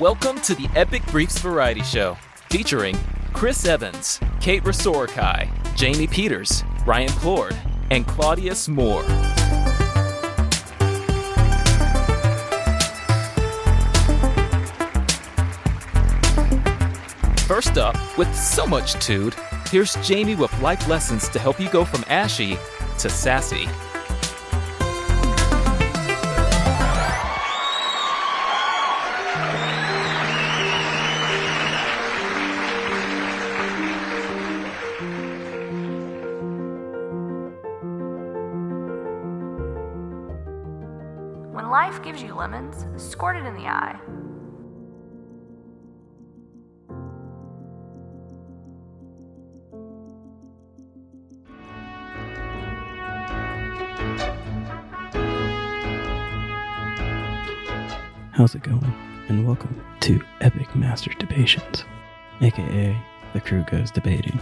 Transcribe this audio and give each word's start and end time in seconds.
Welcome 0.00 0.40
to 0.40 0.54
the 0.54 0.66
Epic 0.74 1.02
Briefs 1.08 1.40
Variety 1.40 1.82
Show, 1.82 2.16
featuring 2.48 2.96
Chris 3.34 3.66
Evans, 3.66 4.18
Kate 4.40 4.64
Rasorikai, 4.64 5.76
Jamie 5.76 6.06
Peters, 6.06 6.64
Ryan 6.86 7.10
Plord, 7.10 7.54
and 7.90 8.06
Claudius 8.06 8.66
Moore. 8.66 9.02
First 17.46 17.76
up, 17.76 17.94
with 18.16 18.34
so 18.34 18.66
much 18.66 18.94
tude, 19.04 19.34
here's 19.70 19.96
Jamie 19.96 20.34
with 20.34 20.62
life 20.62 20.88
lessons 20.88 21.28
to 21.28 21.38
help 21.38 21.60
you 21.60 21.68
go 21.68 21.84
from 21.84 22.06
ashy 22.08 22.56
to 23.00 23.10
sassy. 23.10 23.68
Lemons, 43.20 43.36
squirt 43.36 43.36
it 43.36 43.46
in 43.46 43.54
the 43.54 43.66
eye. 43.66 43.98
How's 58.32 58.54
it 58.54 58.62
going? 58.62 58.94
And 59.28 59.46
welcome 59.46 59.84
to 60.00 60.20
Epic 60.40 60.68
Masturdebations, 60.68 61.84
aka 62.40 62.96
The 63.34 63.40
Crew 63.40 63.64
Goes 63.70 63.90
Debating. 63.90 64.40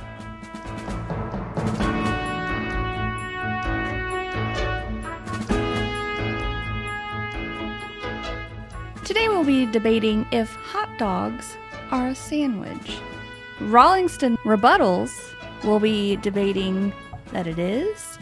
Debating 9.72 10.26
if 10.32 10.54
hot 10.54 10.88
dogs 10.98 11.56
are 11.90 12.08
a 12.08 12.14
sandwich. 12.14 12.98
Rawlingston 13.60 14.36
rebuttals 14.38 15.34
will 15.64 15.80
be 15.80 16.16
debating 16.16 16.92
that 17.32 17.46
it 17.46 17.58
is, 17.58 18.18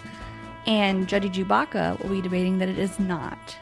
and 0.67 1.09
Juddy 1.09 1.29
Chewbacca 1.29 2.03
will 2.03 2.11
be 2.11 2.23
debating 2.23 2.59
that 2.59 2.69
it 2.69 2.79
is 2.79 2.99
not. 2.99 3.57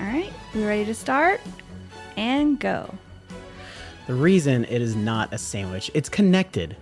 All 0.00 0.06
right, 0.06 0.32
we 0.54 0.64
ready 0.64 0.84
to 0.84 0.94
start? 0.94 1.40
And 2.16 2.58
go. 2.58 2.94
The 4.06 4.14
reason 4.14 4.64
it 4.66 4.80
is 4.80 4.94
not 4.94 5.32
a 5.32 5.38
sandwich, 5.38 5.90
it's 5.92 6.08
connected. 6.08 6.76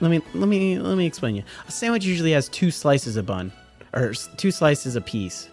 Let 0.00 0.10
me 0.10 0.22
let 0.32 0.48
me 0.48 0.78
let 0.78 0.96
me 0.96 1.06
explain 1.06 1.36
you. 1.36 1.42
A 1.68 1.70
sandwich 1.70 2.04
usually 2.04 2.32
has 2.32 2.48
two 2.48 2.70
slices 2.70 3.16
of 3.16 3.26
bun 3.26 3.52
or 3.92 4.14
two 4.36 4.50
slices 4.50 4.96
a 4.96 5.00
piece. 5.00 5.48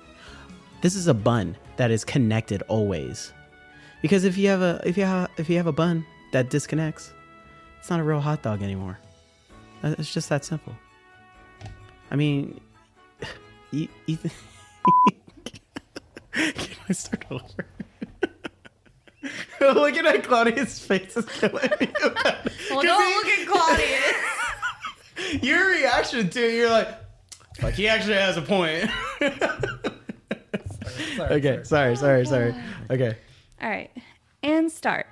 This 0.81 0.95
is 0.95 1.07
a 1.07 1.13
bun 1.13 1.57
that 1.77 1.91
is 1.91 2.03
connected 2.05 2.61
always. 2.67 3.33
Because 4.01 4.23
if 4.23 4.37
you 4.37 4.47
have 4.49 4.61
a 4.61 4.81
if 4.85 4.97
you 4.97 5.03
have 5.05 5.29
if 5.37 5.49
you 5.49 5.57
have 5.57 5.67
a 5.67 5.71
bun 5.71 6.05
that 6.31 6.49
disconnects, 6.49 7.13
it's 7.79 7.89
not 7.89 7.99
a 7.99 8.03
real 8.03 8.19
hot 8.19 8.43
dog 8.43 8.61
anymore. 8.61 8.99
It's 9.83 10.13
just 10.13 10.29
that 10.29 10.43
simple. 10.45 10.75
I 12.11 12.15
mean, 12.15 12.59
you, 13.71 13.87
you 14.05 14.17
th- 14.17 14.33
Can 16.31 16.77
I 16.89 16.93
start 16.93 17.25
over? 17.29 17.65
Looking 19.73 20.05
at 20.05 20.23
Claudia's 20.23 20.79
face 20.79 21.17
is 21.17 21.25
killing 21.25 21.69
me. 21.79 21.87
Well, 22.69 22.81
don't 22.81 23.15
look 23.15 23.25
at 23.27 23.47
Claudius. 23.47 25.41
Your 25.43 25.69
reaction 25.69 26.29
to 26.29 26.45
it, 26.47 26.53
you're 26.55 26.69
like, 26.69 26.89
like 27.63 27.73
he 27.75 27.87
actually 27.87 28.15
has 28.15 28.35
a 28.35 28.41
point. 28.41 28.89
Okay, 31.19 31.61
sorry, 31.63 31.95
sorry, 31.95 32.25
sorry. 32.25 32.55
Okay. 32.89 33.17
All 33.61 33.69
right, 33.69 33.89
and 34.43 34.71
start. 34.71 35.07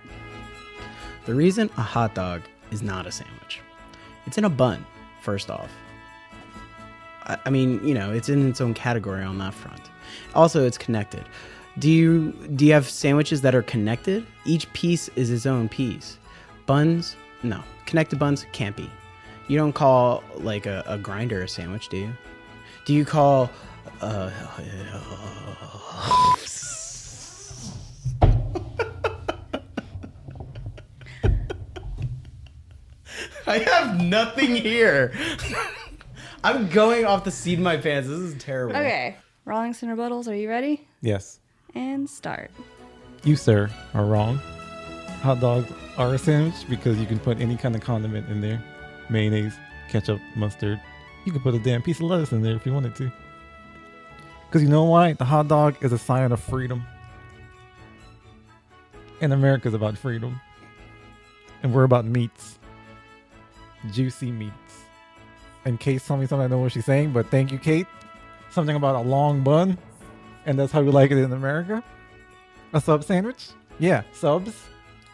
The 1.25 1.33
reason 1.33 1.69
a 1.77 1.81
hot 1.81 2.13
dog 2.13 2.41
is 2.71 2.81
not 2.81 3.07
a 3.07 3.11
sandwich, 3.11 3.61
it's 4.25 4.37
in 4.37 4.45
a 4.45 4.49
bun, 4.49 4.85
first 5.21 5.49
off. 5.49 5.71
I, 7.23 7.37
I 7.45 7.49
mean, 7.49 7.85
you 7.85 7.93
know, 7.93 8.11
it's 8.11 8.29
in 8.29 8.49
its 8.49 8.61
own 8.61 8.73
category 8.73 9.23
on 9.23 9.37
that 9.39 9.53
front. 9.53 9.81
Also, 10.33 10.65
it's 10.65 10.77
connected. 10.77 11.25
Do 11.77 11.91
you 11.91 12.31
do 12.55 12.65
you 12.65 12.73
have 12.73 12.87
sandwiches 12.87 13.41
that 13.41 13.53
are 13.53 13.63
connected? 13.63 14.25
Each 14.45 14.71
piece 14.73 15.09
is 15.15 15.29
its 15.29 15.45
own 15.45 15.67
piece. 15.67 16.17
Buns, 16.65 17.15
no. 17.43 17.61
Connected 17.85 18.17
buns 18.17 18.45
can't 18.53 18.75
be. 18.75 18.89
You 19.47 19.57
don't 19.57 19.73
call 19.73 20.23
like 20.37 20.65
a, 20.65 20.83
a 20.87 20.97
grinder 20.97 21.43
a 21.43 21.47
sandwich, 21.47 21.89
do 21.89 21.97
you? 21.97 22.13
Do 22.85 22.93
you 22.93 23.05
call 23.05 23.51
uh, 24.01 24.31
I 33.47 33.59
have 33.59 34.01
nothing 34.01 34.55
here. 34.55 35.13
I'm 36.43 36.69
going 36.69 37.05
off 37.05 37.23
the 37.23 37.31
seat 37.31 37.55
of 37.55 37.59
my 37.59 37.77
pants. 37.77 38.09
This 38.09 38.19
is 38.19 38.41
terrible. 38.41 38.75
Okay, 38.75 39.15
Rawlingston 39.45 39.95
rebuttals, 39.95 40.27
are 40.27 40.35
you 40.35 40.49
ready? 40.49 40.87
Yes. 41.01 41.39
And 41.73 42.09
start. 42.09 42.51
You, 43.23 43.35
sir, 43.35 43.69
are 43.93 44.05
wrong. 44.05 44.37
Hot 45.21 45.39
dogs 45.39 45.71
are 45.97 46.13
a 46.13 46.17
sandwich 46.17 46.55
because 46.69 46.97
you 46.97 47.05
can 47.05 47.19
put 47.19 47.39
any 47.39 47.57
kind 47.57 47.75
of 47.75 47.81
condiment 47.81 48.29
in 48.29 48.41
there 48.41 48.63
mayonnaise, 49.09 49.53
ketchup, 49.89 50.19
mustard. 50.35 50.81
You 51.25 51.31
could 51.31 51.43
put 51.43 51.53
a 51.53 51.59
damn 51.59 51.81
piece 51.81 51.97
of 51.97 52.03
lettuce 52.03 52.31
in 52.31 52.41
there 52.41 52.55
if 52.55 52.65
you 52.65 52.73
wanted 52.73 52.95
to. 52.95 53.11
Because 54.55 54.63
you 54.63 54.69
know 54.69 54.85
why? 54.85 55.11
The 55.11 55.25
hot 55.25 55.49
dog 55.49 55.75
is 55.81 55.91
a 55.91 55.97
sign 55.97 56.31
of 56.31 56.39
freedom. 56.39 56.85
And 59.19 59.33
America's 59.33 59.73
about 59.73 59.97
freedom. 59.97 60.39
And 61.61 61.73
we're 61.73 61.83
about 61.83 62.05
meats. 62.05 62.57
Juicy 63.91 64.31
meats. 64.31 64.85
And 65.65 65.77
Kate 65.77 66.01
told 66.01 66.21
me 66.21 66.25
something 66.25 66.45
I 66.45 66.47
don't 66.47 66.51
know 66.51 66.63
what 66.63 66.71
she's 66.71 66.85
saying, 66.85 67.11
but 67.11 67.29
thank 67.29 67.51
you, 67.51 67.57
Kate. 67.57 67.85
Something 68.49 68.77
about 68.77 68.95
a 68.95 69.01
long 69.01 69.43
bun. 69.43 69.77
And 70.45 70.57
that's 70.57 70.71
how 70.71 70.81
we 70.81 70.89
like 70.89 71.11
it 71.11 71.17
in 71.17 71.33
America. 71.33 71.83
A 72.71 72.79
sub 72.79 73.03
sandwich? 73.03 73.49
Yeah, 73.77 74.03
subs. 74.13 74.55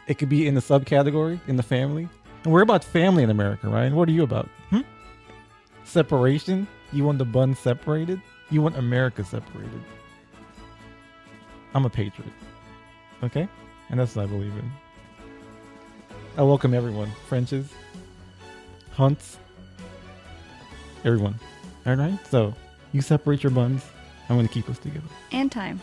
It 0.06 0.20
could 0.20 0.30
be 0.30 0.46
in 0.46 0.54
the 0.54 0.62
subcategory 0.62 1.40
in 1.48 1.56
the 1.56 1.64
family. 1.64 2.08
And 2.44 2.54
we're 2.54 2.62
about 2.62 2.84
family 2.84 3.24
in 3.24 3.32
America, 3.32 3.70
Ryan. 3.70 3.96
What 3.96 4.08
are 4.08 4.12
you 4.12 4.22
about? 4.22 4.50
Hmm? 4.70 4.82
Separation? 5.84 6.68
You 6.94 7.06
want 7.06 7.18
the 7.18 7.26
bun 7.26 7.56
separated? 7.56 8.22
You 8.52 8.62
want 8.62 8.78
America 8.78 9.24
separated? 9.24 9.82
I'm 11.74 11.86
a 11.86 11.90
patriot. 11.90 12.34
Okay? 13.24 13.48
And 13.90 13.98
that's 13.98 14.16
what 14.16 14.24
I 14.24 14.26
believe 14.26 14.52
in. 14.52 14.72
I 16.38 16.44
welcome 16.44 16.74
everyone. 16.74 17.10
Frenches, 17.28 17.72
Hunts, 18.92 19.38
everyone. 21.06 21.40
All 21.86 21.96
right? 21.96 22.20
So 22.30 22.54
you 22.92 23.02
separate 23.02 23.42
your 23.42 23.52
buns. 23.52 23.86
I'm 24.28 24.36
going 24.36 24.48
to 24.48 24.54
keep 24.54 24.70
us 24.70 24.80
together. 24.80 25.08
And 25.32 25.50
time. 25.50 25.80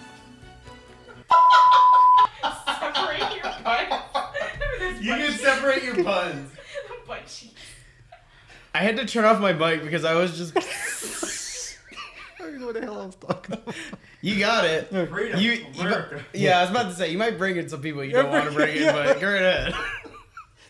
Separate 2.43 3.35
your 3.35 3.55
buns. 3.65 5.01
you 5.01 5.15
can 5.15 5.33
separate 5.33 5.83
your 5.85 6.05
buns. 6.05 6.51
I 8.75 8.79
had 8.79 8.99
to 8.99 9.07
turn 9.07 9.25
off 9.25 9.41
my 9.41 9.55
bike 9.55 9.83
because 9.83 10.05
I 10.05 10.15
was 10.15 10.37
just. 10.37 10.55
I 12.49 12.51
don't 12.53 12.61
know 12.61 12.67
what 12.67 12.75
the 12.77 12.81
hell 12.83 13.01
I 13.03 13.07
was 13.07 13.15
talking 13.17 13.55
about. 13.55 13.75
You 14.21 14.37
got 14.41 14.65
it. 14.65 14.89
Freedom. 15.09 15.39
You, 15.41 15.53
you 15.53 15.81
America. 15.81 16.25
yeah, 16.35 16.59
I 16.59 16.63
was 16.63 16.71
about 16.71 16.89
to 16.91 16.95
say 16.97 17.13
you 17.13 17.19
might 17.19 17.39
bring 17.39 17.57
in 17.57 17.69
some 17.69 17.81
people 17.81 18.03
you 18.03 18.11
don't 18.13 18.31
want 18.31 18.47
to 18.49 18.51
bring 18.51 18.77
in, 18.77 18.93
but 18.93 19.21
go 19.21 19.33
right 19.33 19.43
ahead. 19.43 19.75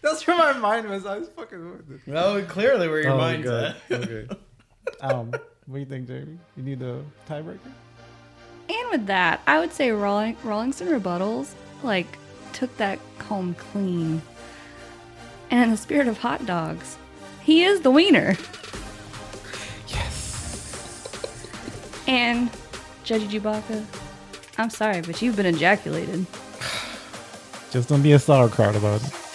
That's 0.02 0.26
where 0.26 0.36
my 0.36 0.52
mind 0.52 0.86
was. 0.90 1.06
I 1.06 1.16
was 1.16 1.30
fucking 1.30 1.70
with 1.70 1.90
it. 1.90 2.00
Well, 2.06 2.42
clearly 2.42 2.88
where 2.88 3.00
your 3.00 3.12
Oh, 3.12 3.16
mind's 3.16 3.46
God. 3.46 3.74
at. 3.88 4.00
Okay. 4.04 4.28
um, 5.00 5.30
what 5.30 5.72
do 5.72 5.78
you 5.80 5.86
think, 5.86 6.08
Jamie? 6.08 6.38
You 6.58 6.62
need 6.62 6.82
a 6.82 7.02
tiebreaker? 7.26 7.58
And 8.68 8.90
with 8.90 9.06
that, 9.06 9.40
I 9.46 9.58
would 9.60 9.72
say 9.72 9.88
Rawling, 9.88 10.36
Rawlingston 10.42 10.88
rebuttals 11.00 11.54
like 11.82 12.18
took 12.52 12.76
that 12.76 12.98
home 13.28 13.54
clean. 13.54 14.20
And 15.50 15.62
in 15.64 15.70
the 15.70 15.78
spirit 15.78 16.06
of 16.06 16.18
hot 16.18 16.44
dogs, 16.44 16.98
he 17.42 17.64
is 17.64 17.80
the 17.80 17.90
wiener. 17.90 18.36
And 22.08 22.50
Judgy 23.04 23.28
Chewbacca, 23.28 23.84
I'm 24.56 24.70
sorry, 24.70 25.02
but 25.02 25.20
you've 25.20 25.36
been 25.36 25.46
ejaculated. 25.46 26.26
Just 27.70 27.90
don't 27.90 28.02
be 28.02 28.12
a 28.12 28.18
sauerkraut 28.18 28.74
about 28.74 29.02
it. 29.02 29.27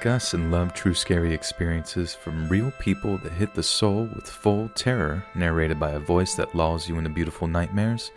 Like 0.00 0.06
us 0.06 0.32
and 0.32 0.50
love 0.50 0.72
true 0.72 0.94
scary 0.94 1.34
experiences 1.34 2.14
from 2.14 2.48
real 2.48 2.72
people 2.78 3.18
that 3.18 3.32
hit 3.32 3.52
the 3.52 3.62
soul 3.62 4.08
with 4.14 4.26
full 4.26 4.70
terror, 4.70 5.22
narrated 5.34 5.78
by 5.78 5.90
a 5.90 5.98
voice 5.98 6.34
that 6.34 6.54
lulls 6.54 6.88
you 6.88 6.96
into 6.96 7.10
beautiful 7.10 7.46
nightmares, 7.46 8.10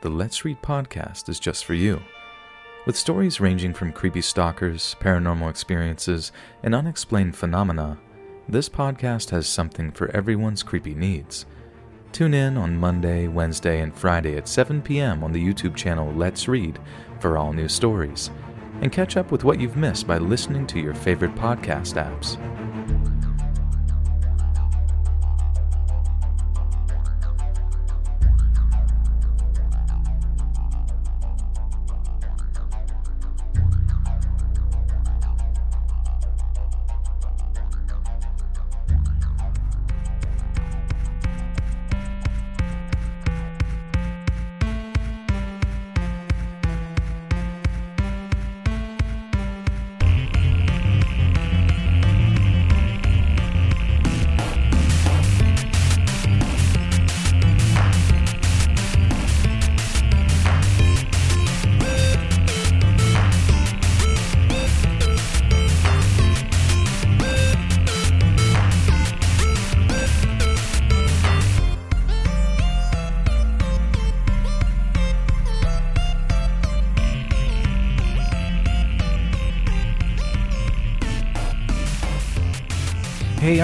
the 0.00 0.08
Let's 0.08 0.46
Read 0.46 0.62
podcast 0.62 1.28
is 1.28 1.38
just 1.38 1.66
for 1.66 1.74
you. 1.74 2.00
With 2.86 2.96
stories 2.96 3.38
ranging 3.38 3.74
from 3.74 3.92
creepy 3.92 4.22
stalkers, 4.22 4.96
paranormal 4.98 5.50
experiences, 5.50 6.32
and 6.62 6.74
unexplained 6.74 7.36
phenomena, 7.36 7.98
this 8.48 8.70
podcast 8.70 9.28
has 9.28 9.46
something 9.46 9.92
for 9.92 10.10
everyone's 10.16 10.62
creepy 10.62 10.94
needs. 10.94 11.44
Tune 12.12 12.32
in 12.32 12.56
on 12.56 12.78
Monday, 12.78 13.28
Wednesday, 13.28 13.82
and 13.82 13.94
Friday 13.94 14.38
at 14.38 14.48
7 14.48 14.80
p.m. 14.80 15.22
on 15.22 15.32
the 15.32 15.46
YouTube 15.46 15.76
channel 15.76 16.10
Let's 16.14 16.48
Read 16.48 16.78
for 17.20 17.36
all 17.36 17.52
new 17.52 17.68
stories, 17.68 18.30
and 18.80 18.92
catch 18.92 19.16
up 19.16 19.30
with 19.30 19.44
what 19.44 19.60
you've 19.60 19.76
missed 19.76 20.06
by 20.06 20.18
listening 20.18 20.66
to 20.68 20.80
your 20.80 20.94
favorite 20.94 21.34
podcast 21.34 21.94
apps. 21.94 22.36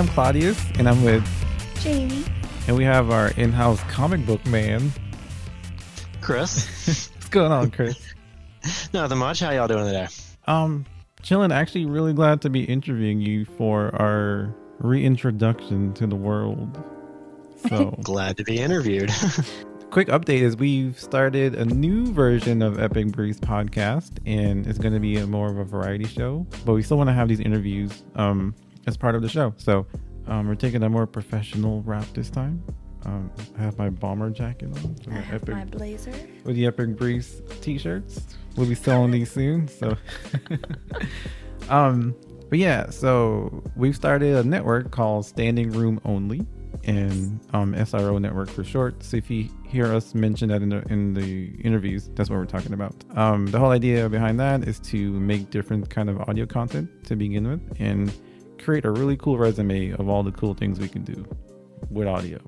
Hey, 0.02 0.08
I'm 0.08 0.14
Claudius, 0.14 0.60
and 0.80 0.88
I'm 0.88 1.04
with, 1.04 1.24
Jamie. 1.80 2.24
and 2.66 2.76
we 2.76 2.82
have 2.82 3.10
our 3.12 3.28
in-house 3.36 3.80
comic 3.84 4.26
book 4.26 4.44
man. 4.46 4.90
Chris. 6.20 7.08
What's 7.14 7.28
going 7.28 7.52
on, 7.52 7.70
Chris? 7.70 8.12
Nothing 8.92 9.18
much. 9.18 9.38
How 9.38 9.52
y'all 9.52 9.68
doing 9.68 9.84
today? 9.86 10.08
Um, 10.48 10.86
chilling. 11.22 11.52
Actually, 11.52 11.84
really 11.86 12.12
glad 12.12 12.42
to 12.42 12.50
be 12.50 12.64
interviewing 12.64 13.20
you 13.20 13.44
for 13.44 13.94
our 13.94 14.52
reintroduction 14.80 15.94
to 15.94 16.08
the 16.08 16.16
world. 16.16 16.82
So, 17.68 17.90
Glad 18.02 18.38
to 18.38 18.42
be 18.42 18.58
interviewed. 18.58 19.12
quick 19.90 20.08
update 20.08 20.40
is 20.40 20.56
we've 20.56 20.98
started 20.98 21.54
a 21.54 21.64
new 21.64 22.12
version 22.12 22.60
of 22.60 22.80
Epic 22.80 23.12
Briefs 23.12 23.38
podcast, 23.38 24.18
and 24.26 24.66
it's 24.66 24.80
going 24.80 24.94
to 24.94 25.00
be 25.00 25.18
a 25.18 25.28
more 25.28 25.48
of 25.48 25.58
a 25.58 25.64
variety 25.64 26.06
show. 26.08 26.44
But 26.66 26.72
we 26.72 26.82
still 26.82 26.96
want 26.96 27.06
to 27.08 27.14
have 27.14 27.28
these 27.28 27.38
interviews 27.40 28.02
um, 28.16 28.56
as 28.86 28.96
part 28.96 29.14
of 29.14 29.22
the 29.22 29.28
show. 29.28 29.54
So, 29.56 29.86
um, 30.26 30.46
we're 30.48 30.54
taking 30.54 30.82
a 30.82 30.88
more 30.88 31.06
professional 31.06 31.82
route 31.82 32.12
this 32.14 32.30
time. 32.30 32.62
Um, 33.04 33.30
I 33.58 33.62
have 33.62 33.78
my 33.78 33.90
bomber 33.90 34.30
jacket 34.30 34.68
on, 34.76 34.96
so 35.02 35.10
I 35.10 35.34
Epic 35.34 35.48
my 35.48 35.64
blazer. 35.64 36.12
with 36.44 36.54
the 36.54 36.66
Epic 36.66 36.96
Briefs 36.96 37.42
t-shirts. 37.60 38.36
We'll 38.56 38.68
be 38.68 38.76
selling 38.76 39.10
these 39.10 39.30
soon. 39.32 39.66
So, 39.66 39.96
um, 41.68 42.14
but 42.48 42.58
yeah, 42.58 42.90
so 42.90 43.62
we've 43.76 43.96
started 43.96 44.36
a 44.36 44.44
network 44.44 44.90
called 44.92 45.26
Standing 45.26 45.72
Room 45.72 46.00
Only, 46.04 46.46
and 46.84 47.40
um, 47.52 47.74
SRO 47.74 48.20
Network 48.20 48.50
for 48.50 48.62
short. 48.62 49.02
So 49.02 49.16
if 49.16 49.28
you 49.30 49.48
hear 49.66 49.86
us 49.86 50.14
mention 50.14 50.50
that 50.50 50.62
in 50.62 50.68
the 50.68 50.82
in 50.92 51.14
the 51.14 51.46
interviews, 51.64 52.08
that's 52.14 52.30
what 52.30 52.36
we're 52.36 52.46
talking 52.46 52.72
about. 52.72 52.94
Um, 53.16 53.46
the 53.46 53.58
whole 53.58 53.70
idea 53.70 54.08
behind 54.08 54.38
that 54.38 54.68
is 54.68 54.78
to 54.80 55.10
make 55.12 55.50
different 55.50 55.90
kind 55.90 56.08
of 56.08 56.20
audio 56.28 56.46
content 56.46 56.88
to 57.06 57.16
begin 57.16 57.48
with, 57.48 57.80
and 57.80 58.12
create 58.62 58.84
a 58.84 58.90
really 58.90 59.16
cool 59.16 59.38
resume 59.38 59.90
of 59.90 60.08
all 60.08 60.22
the 60.22 60.32
cool 60.32 60.54
things 60.54 60.78
we 60.78 60.88
can 60.88 61.02
do 61.02 61.26
with 61.90 62.08
audio. 62.08 62.38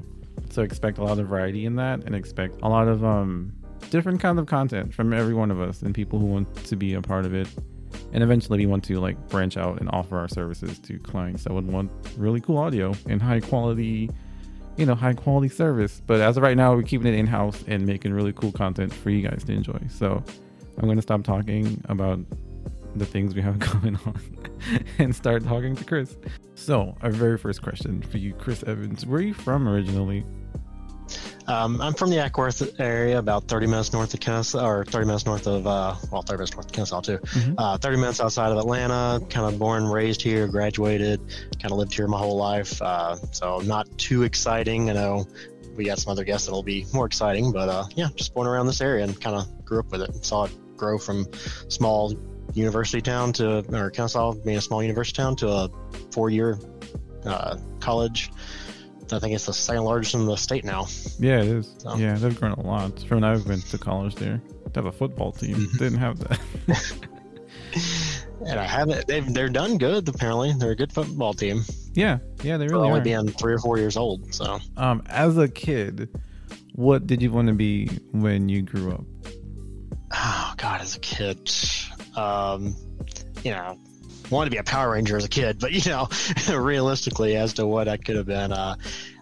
So 0.50 0.62
expect 0.62 0.98
a 0.98 1.04
lot 1.04 1.18
of 1.18 1.28
variety 1.28 1.66
in 1.66 1.76
that, 1.76 2.04
and 2.04 2.14
expect 2.14 2.60
a 2.62 2.68
lot 2.68 2.86
of 2.88 3.04
um, 3.04 3.52
different 3.90 4.20
kinds 4.20 4.38
of 4.38 4.46
content 4.46 4.94
from 4.94 5.12
every 5.12 5.34
one 5.34 5.50
of 5.50 5.60
us 5.60 5.82
and 5.82 5.94
people 5.94 6.18
who 6.18 6.26
want 6.26 6.54
to 6.66 6.76
be 6.76 6.94
a 6.94 7.02
part 7.02 7.26
of 7.26 7.34
it. 7.34 7.48
And 8.12 8.22
eventually, 8.22 8.58
we 8.58 8.66
want 8.66 8.84
to 8.84 9.00
like 9.00 9.16
branch 9.28 9.56
out 9.56 9.80
and 9.80 9.90
offer 9.92 10.18
our 10.18 10.28
services 10.28 10.78
to 10.80 10.98
clients 11.00 11.44
that 11.44 11.52
would 11.52 11.66
want 11.66 11.90
really 12.16 12.40
cool 12.40 12.58
audio 12.58 12.94
and 13.08 13.20
high 13.20 13.40
quality, 13.40 14.10
you 14.76 14.86
know, 14.86 14.94
high 14.94 15.14
quality 15.14 15.48
service. 15.48 16.00
But 16.06 16.20
as 16.20 16.36
of 16.36 16.42
right 16.42 16.56
now, 16.56 16.74
we're 16.74 16.82
keeping 16.82 17.12
it 17.12 17.18
in 17.18 17.26
house 17.26 17.64
and 17.66 17.84
making 17.84 18.12
really 18.12 18.32
cool 18.32 18.52
content 18.52 18.92
for 18.92 19.10
you 19.10 19.26
guys 19.26 19.42
to 19.44 19.52
enjoy. 19.52 19.80
So 19.88 20.22
I'm 20.78 20.84
going 20.84 20.96
to 20.96 21.02
stop 21.02 21.24
talking 21.24 21.82
about 21.88 22.20
the 22.96 23.06
things 23.06 23.34
we 23.34 23.42
have 23.42 23.58
going 23.82 23.96
on 24.06 24.20
and 24.98 25.14
start 25.14 25.44
talking 25.44 25.76
to 25.76 25.84
Chris. 25.84 26.16
So, 26.54 26.96
our 27.02 27.10
very 27.10 27.38
first 27.38 27.62
question 27.62 28.02
for 28.02 28.18
you, 28.18 28.34
Chris 28.34 28.62
Evans, 28.64 29.06
where 29.06 29.18
are 29.18 29.22
you 29.22 29.34
from 29.34 29.68
originally? 29.68 30.24
Um, 31.46 31.80
I'm 31.82 31.92
from 31.92 32.08
the 32.08 32.16
Acworth 32.16 32.80
area, 32.80 33.18
about 33.18 33.44
30 33.48 33.66
minutes 33.66 33.92
north 33.92 34.14
of 34.14 34.20
Kennesaw, 34.20 34.66
or 34.66 34.84
30 34.84 35.06
minutes 35.06 35.26
north 35.26 35.46
of, 35.46 35.66
uh, 35.66 35.94
well, 36.10 36.22
30 36.22 36.38
minutes 36.38 36.54
north 36.54 36.66
of 36.66 36.72
Kennesaw 36.72 37.00
too. 37.02 37.18
Mhm. 37.18 37.54
Uh, 37.58 37.76
30 37.76 37.96
minutes 37.98 38.20
outside 38.20 38.50
of 38.50 38.56
Atlanta. 38.56 39.20
Kind 39.28 39.52
of 39.52 39.58
born, 39.58 39.84
raised 39.86 40.22
here, 40.22 40.46
graduated. 40.48 41.20
Kind 41.60 41.70
of 41.70 41.72
lived 41.72 41.92
here 41.92 42.08
my 42.08 42.18
whole 42.18 42.36
life. 42.38 42.80
Uh, 42.80 43.16
so 43.32 43.58
not 43.58 43.86
too 43.98 44.22
exciting. 44.22 44.88
I 44.88 44.94
know 44.94 45.26
we 45.76 45.84
got 45.84 45.98
some 45.98 46.12
other 46.12 46.24
guests 46.24 46.46
that'll 46.46 46.62
be 46.62 46.86
more 46.94 47.04
exciting, 47.04 47.52
but 47.52 47.68
uh, 47.68 47.84
yeah, 47.94 48.08
just 48.14 48.32
born 48.32 48.46
around 48.46 48.66
this 48.66 48.80
area 48.80 49.04
and 49.04 49.20
kind 49.20 49.36
of 49.36 49.64
grew 49.66 49.80
up 49.80 49.90
with 49.90 50.00
it. 50.00 50.24
Saw 50.24 50.44
it 50.44 50.76
grow 50.76 50.98
from 50.98 51.26
small 51.68 52.14
university 52.54 53.00
town 53.02 53.32
to, 53.34 53.64
or 53.76 53.90
Kennesaw 53.90 54.32
being 54.34 54.56
a 54.56 54.60
small 54.60 54.82
university 54.82 55.16
town 55.16 55.36
to 55.36 55.48
a 55.48 55.70
four-year 56.12 56.58
uh, 57.24 57.56
college. 57.80 58.30
I 59.12 59.18
think 59.18 59.34
it's 59.34 59.46
the 59.46 59.52
second 59.52 59.84
largest 59.84 60.14
in 60.14 60.24
the 60.26 60.36
state 60.36 60.64
now. 60.64 60.86
Yeah, 61.18 61.40
it 61.40 61.46
is. 61.48 61.74
So- 61.78 61.96
Yeah, 61.96 62.14
they've 62.14 62.38
grown 62.38 62.52
a 62.52 62.62
lot. 62.66 62.98
From 63.00 63.20
when 63.20 63.24
I've 63.24 63.46
been 63.46 63.60
to 63.60 63.78
college 63.78 64.14
there, 64.16 64.40
they 64.64 64.70
have 64.74 64.86
a 64.86 64.92
football 64.92 65.30
team. 65.32 65.56
Mhm. 65.56 65.78
Didn't 65.78 65.98
have 65.98 66.18
that. 66.20 66.40
And 68.46 68.58
I 68.60 68.64
haven't. 68.64 69.06
They've 69.06 69.32
they're 69.32 69.48
done 69.48 69.78
good. 69.78 70.08
Apparently, 70.08 70.52
they're 70.52 70.72
a 70.72 70.76
good 70.76 70.92
football 70.92 71.32
team. 71.34 71.62
yeah, 71.94 72.18
yeah, 72.42 72.56
they 72.56 72.66
For 72.68 72.74
really 72.74 72.88
only 72.88 73.00
are. 73.00 73.02
being 73.04 73.28
three 73.28 73.54
or 73.54 73.58
four 73.58 73.78
years 73.78 73.96
old. 73.96 74.34
So 74.34 74.58
Um, 74.76 75.02
as 75.06 75.38
a 75.38 75.48
kid, 75.48 76.08
what 76.74 77.06
did 77.06 77.22
you 77.22 77.30
want 77.32 77.48
to 77.48 77.54
be 77.54 77.86
when 78.12 78.48
you 78.48 78.62
grew 78.62 78.92
up? 78.92 79.04
oh 80.12 80.54
god, 80.56 80.80
as 80.82 80.94
a 80.96 81.00
kid, 81.00 81.50
um, 82.16 82.76
you 83.42 83.50
know, 83.50 83.78
wanted 84.30 84.46
to 84.46 84.50
be 84.50 84.58
a 84.58 84.64
Power 84.64 84.92
Ranger 84.92 85.16
as 85.16 85.24
a 85.24 85.28
kid, 85.28 85.58
but 85.58 85.72
you 85.84 85.90
know, 85.90 86.08
realistically, 86.56 87.36
as 87.36 87.54
to 87.54 87.66
what 87.66 87.88
I 87.88 87.96
could 87.96 88.16
have 88.16 88.26
been, 88.26 88.52
uh, 88.52 88.76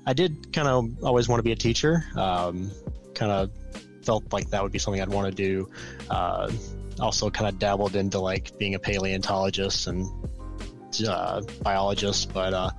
I 0.06 0.12
did 0.12 0.52
kind 0.52 0.68
of 0.68 1.04
always 1.04 1.28
want 1.28 1.38
to 1.38 1.44
be 1.44 1.52
a 1.52 1.56
teacher. 1.56 2.04
Um, 2.16 2.70
kind 3.14 3.30
of 3.30 3.50
felt 4.04 4.32
like 4.32 4.50
that 4.50 4.62
would 4.62 4.72
be 4.72 4.78
something 4.78 5.00
I'd 5.00 5.08
want 5.08 5.28
to 5.28 5.34
do. 5.34 5.70
Uh, 6.10 6.50
also, 7.00 7.30
kind 7.30 7.48
of 7.48 7.58
dabbled 7.58 7.96
into 7.96 8.18
like 8.18 8.56
being 8.58 8.74
a 8.74 8.78
paleontologist 8.78 9.86
and 9.86 10.06
uh, 11.06 11.40
biologist, 11.62 12.32
but 12.34 12.52
uh, 12.52 12.70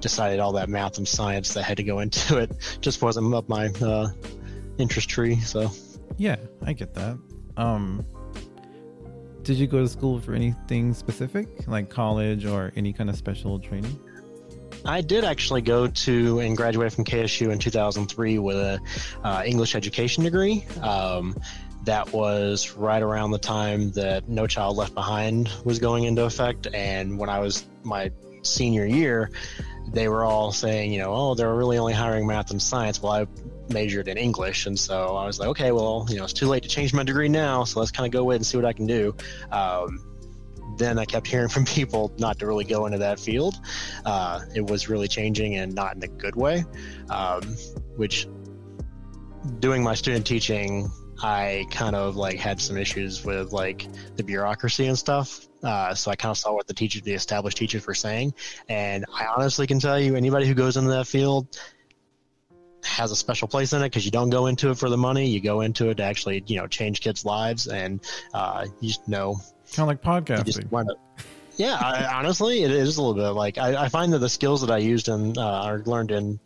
decided 0.00 0.40
all 0.40 0.52
that 0.52 0.68
math 0.68 0.98
and 0.98 1.06
science 1.06 1.54
that 1.54 1.62
had 1.62 1.76
to 1.76 1.82
go 1.82 2.00
into 2.00 2.38
it 2.42 2.50
just 2.80 3.02
wasn't 3.02 3.32
up 3.34 3.48
my 3.48 3.66
uh, 3.80 4.08
interest 4.78 5.08
tree. 5.08 5.36
So. 5.36 5.70
Yeah, 6.16 6.36
I 6.62 6.72
get 6.72 6.94
that. 6.94 7.18
Um, 7.56 8.04
did 9.42 9.56
you 9.56 9.66
go 9.66 9.80
to 9.80 9.88
school 9.88 10.20
for 10.20 10.34
anything 10.34 10.94
specific, 10.94 11.66
like 11.66 11.88
college 11.88 12.44
or 12.44 12.72
any 12.76 12.92
kind 12.92 13.08
of 13.10 13.16
special 13.16 13.58
training? 13.58 13.98
I 14.84 15.00
did 15.00 15.24
actually 15.24 15.62
go 15.62 15.88
to 15.88 16.40
and 16.40 16.56
graduate 16.56 16.92
from 16.92 17.04
KSU 17.04 17.50
in 17.50 17.58
2003 17.58 18.38
with 18.38 18.56
a 18.56 18.80
uh, 19.22 19.42
English 19.44 19.74
education 19.74 20.24
degree. 20.24 20.64
Um, 20.82 21.36
that 21.84 22.12
was 22.12 22.72
right 22.72 23.02
around 23.02 23.30
the 23.30 23.38
time 23.38 23.90
that 23.92 24.28
No 24.28 24.46
Child 24.46 24.76
Left 24.76 24.94
Behind 24.94 25.50
was 25.64 25.78
going 25.78 26.04
into 26.04 26.24
effect, 26.24 26.66
and 26.74 27.18
when 27.18 27.30
I 27.30 27.38
was 27.38 27.64
my 27.82 28.10
senior 28.42 28.84
year, 28.84 29.30
they 29.92 30.08
were 30.08 30.24
all 30.24 30.52
saying, 30.52 30.92
you 30.92 30.98
know, 31.00 31.12
oh, 31.12 31.34
they're 31.34 31.54
really 31.54 31.78
only 31.78 31.92
hiring 31.92 32.26
math 32.26 32.50
and 32.50 32.62
science. 32.62 33.02
Well, 33.02 33.12
I 33.12 33.26
majored 33.68 34.08
in 34.08 34.16
English, 34.16 34.66
and 34.66 34.78
so 34.78 35.16
I 35.16 35.26
was 35.26 35.38
like, 35.38 35.48
okay, 35.50 35.72
well, 35.72 36.06
you 36.08 36.16
know, 36.16 36.24
it's 36.24 36.32
too 36.32 36.46
late 36.46 36.62
to 36.62 36.68
change 36.68 36.94
my 36.94 37.02
degree 37.02 37.28
now, 37.28 37.64
so 37.64 37.80
let's 37.80 37.92
kind 37.92 38.06
of 38.06 38.12
go 38.12 38.24
with 38.24 38.36
and 38.36 38.46
see 38.46 38.56
what 38.56 38.64
I 38.64 38.72
can 38.72 38.86
do. 38.86 39.14
Um, 39.50 40.04
then 40.76 40.98
I 40.98 41.04
kept 41.04 41.26
hearing 41.26 41.48
from 41.54 41.64
people 41.64 42.12
not 42.18 42.38
to 42.38 42.46
really 42.46 42.64
go 42.64 42.86
into 42.86 42.98
that 42.98 43.18
field. 43.18 43.54
Uh, 44.04 44.40
it 44.54 44.66
was 44.66 44.88
really 44.88 45.08
changing 45.08 45.56
and 45.56 45.74
not 45.74 45.96
in 45.96 46.02
a 46.02 46.08
good 46.08 46.36
way, 46.36 46.64
um, 47.08 47.42
which 47.96 48.28
doing 49.58 49.82
my 49.82 49.94
student 49.94 50.26
teaching, 50.26 50.90
I 51.22 51.66
kind 51.70 51.94
of 51.94 52.16
like 52.16 52.38
had 52.38 52.60
some 52.60 52.76
issues 52.76 53.24
with 53.24 53.52
like 53.52 53.86
the 54.16 54.22
bureaucracy 54.22 54.86
and 54.86 54.98
stuff. 54.98 55.46
Uh, 55.62 55.94
so 55.94 56.10
I 56.10 56.16
kind 56.16 56.30
of 56.30 56.38
saw 56.38 56.54
what 56.54 56.66
the 56.66 56.74
teachers, 56.74 57.02
the 57.02 57.12
established 57.12 57.58
teachers 57.58 57.86
were 57.86 57.94
saying. 57.94 58.34
And 58.68 59.04
I 59.12 59.26
honestly 59.26 59.66
can 59.66 59.78
tell 59.78 60.00
you, 60.00 60.16
anybody 60.16 60.46
who 60.46 60.54
goes 60.54 60.76
into 60.76 60.90
that 60.90 61.06
field, 61.06 61.58
has 62.82 63.10
a 63.10 63.16
special 63.16 63.46
place 63.46 63.74
in 63.74 63.82
it 63.82 63.86
because 63.86 64.06
you 64.06 64.10
don't 64.10 64.30
go 64.30 64.46
into 64.46 64.70
it 64.70 64.78
for 64.78 64.88
the 64.88 64.96
money. 64.96 65.26
You 65.26 65.40
go 65.40 65.60
into 65.60 65.90
it 65.90 65.98
to 65.98 66.02
actually, 66.02 66.42
you 66.46 66.56
know, 66.56 66.66
change 66.66 67.02
kids' 67.02 67.26
lives, 67.26 67.66
and 67.66 68.00
uh, 68.32 68.66
you 68.80 68.88
just 68.88 69.06
know 69.06 69.36
Kind 69.72 69.90
of 69.90 70.04
like 70.04 70.26
podcasting. 70.26 70.70
Yeah, 71.56 71.74
I, 71.74 72.18
honestly, 72.18 72.62
it 72.64 72.70
is 72.70 72.96
a 72.96 73.02
little 73.02 73.14
bit 73.14 73.30
like 73.30 73.58
I, 73.58 73.84
I 73.84 73.88
find 73.88 74.12
that 74.14 74.18
the 74.18 74.28
skills 74.28 74.62
that 74.62 74.70
I 74.70 74.78
used 74.78 75.08
in 75.08 75.38
uh, 75.38 75.78
learned 75.84 76.10
in 76.10 76.40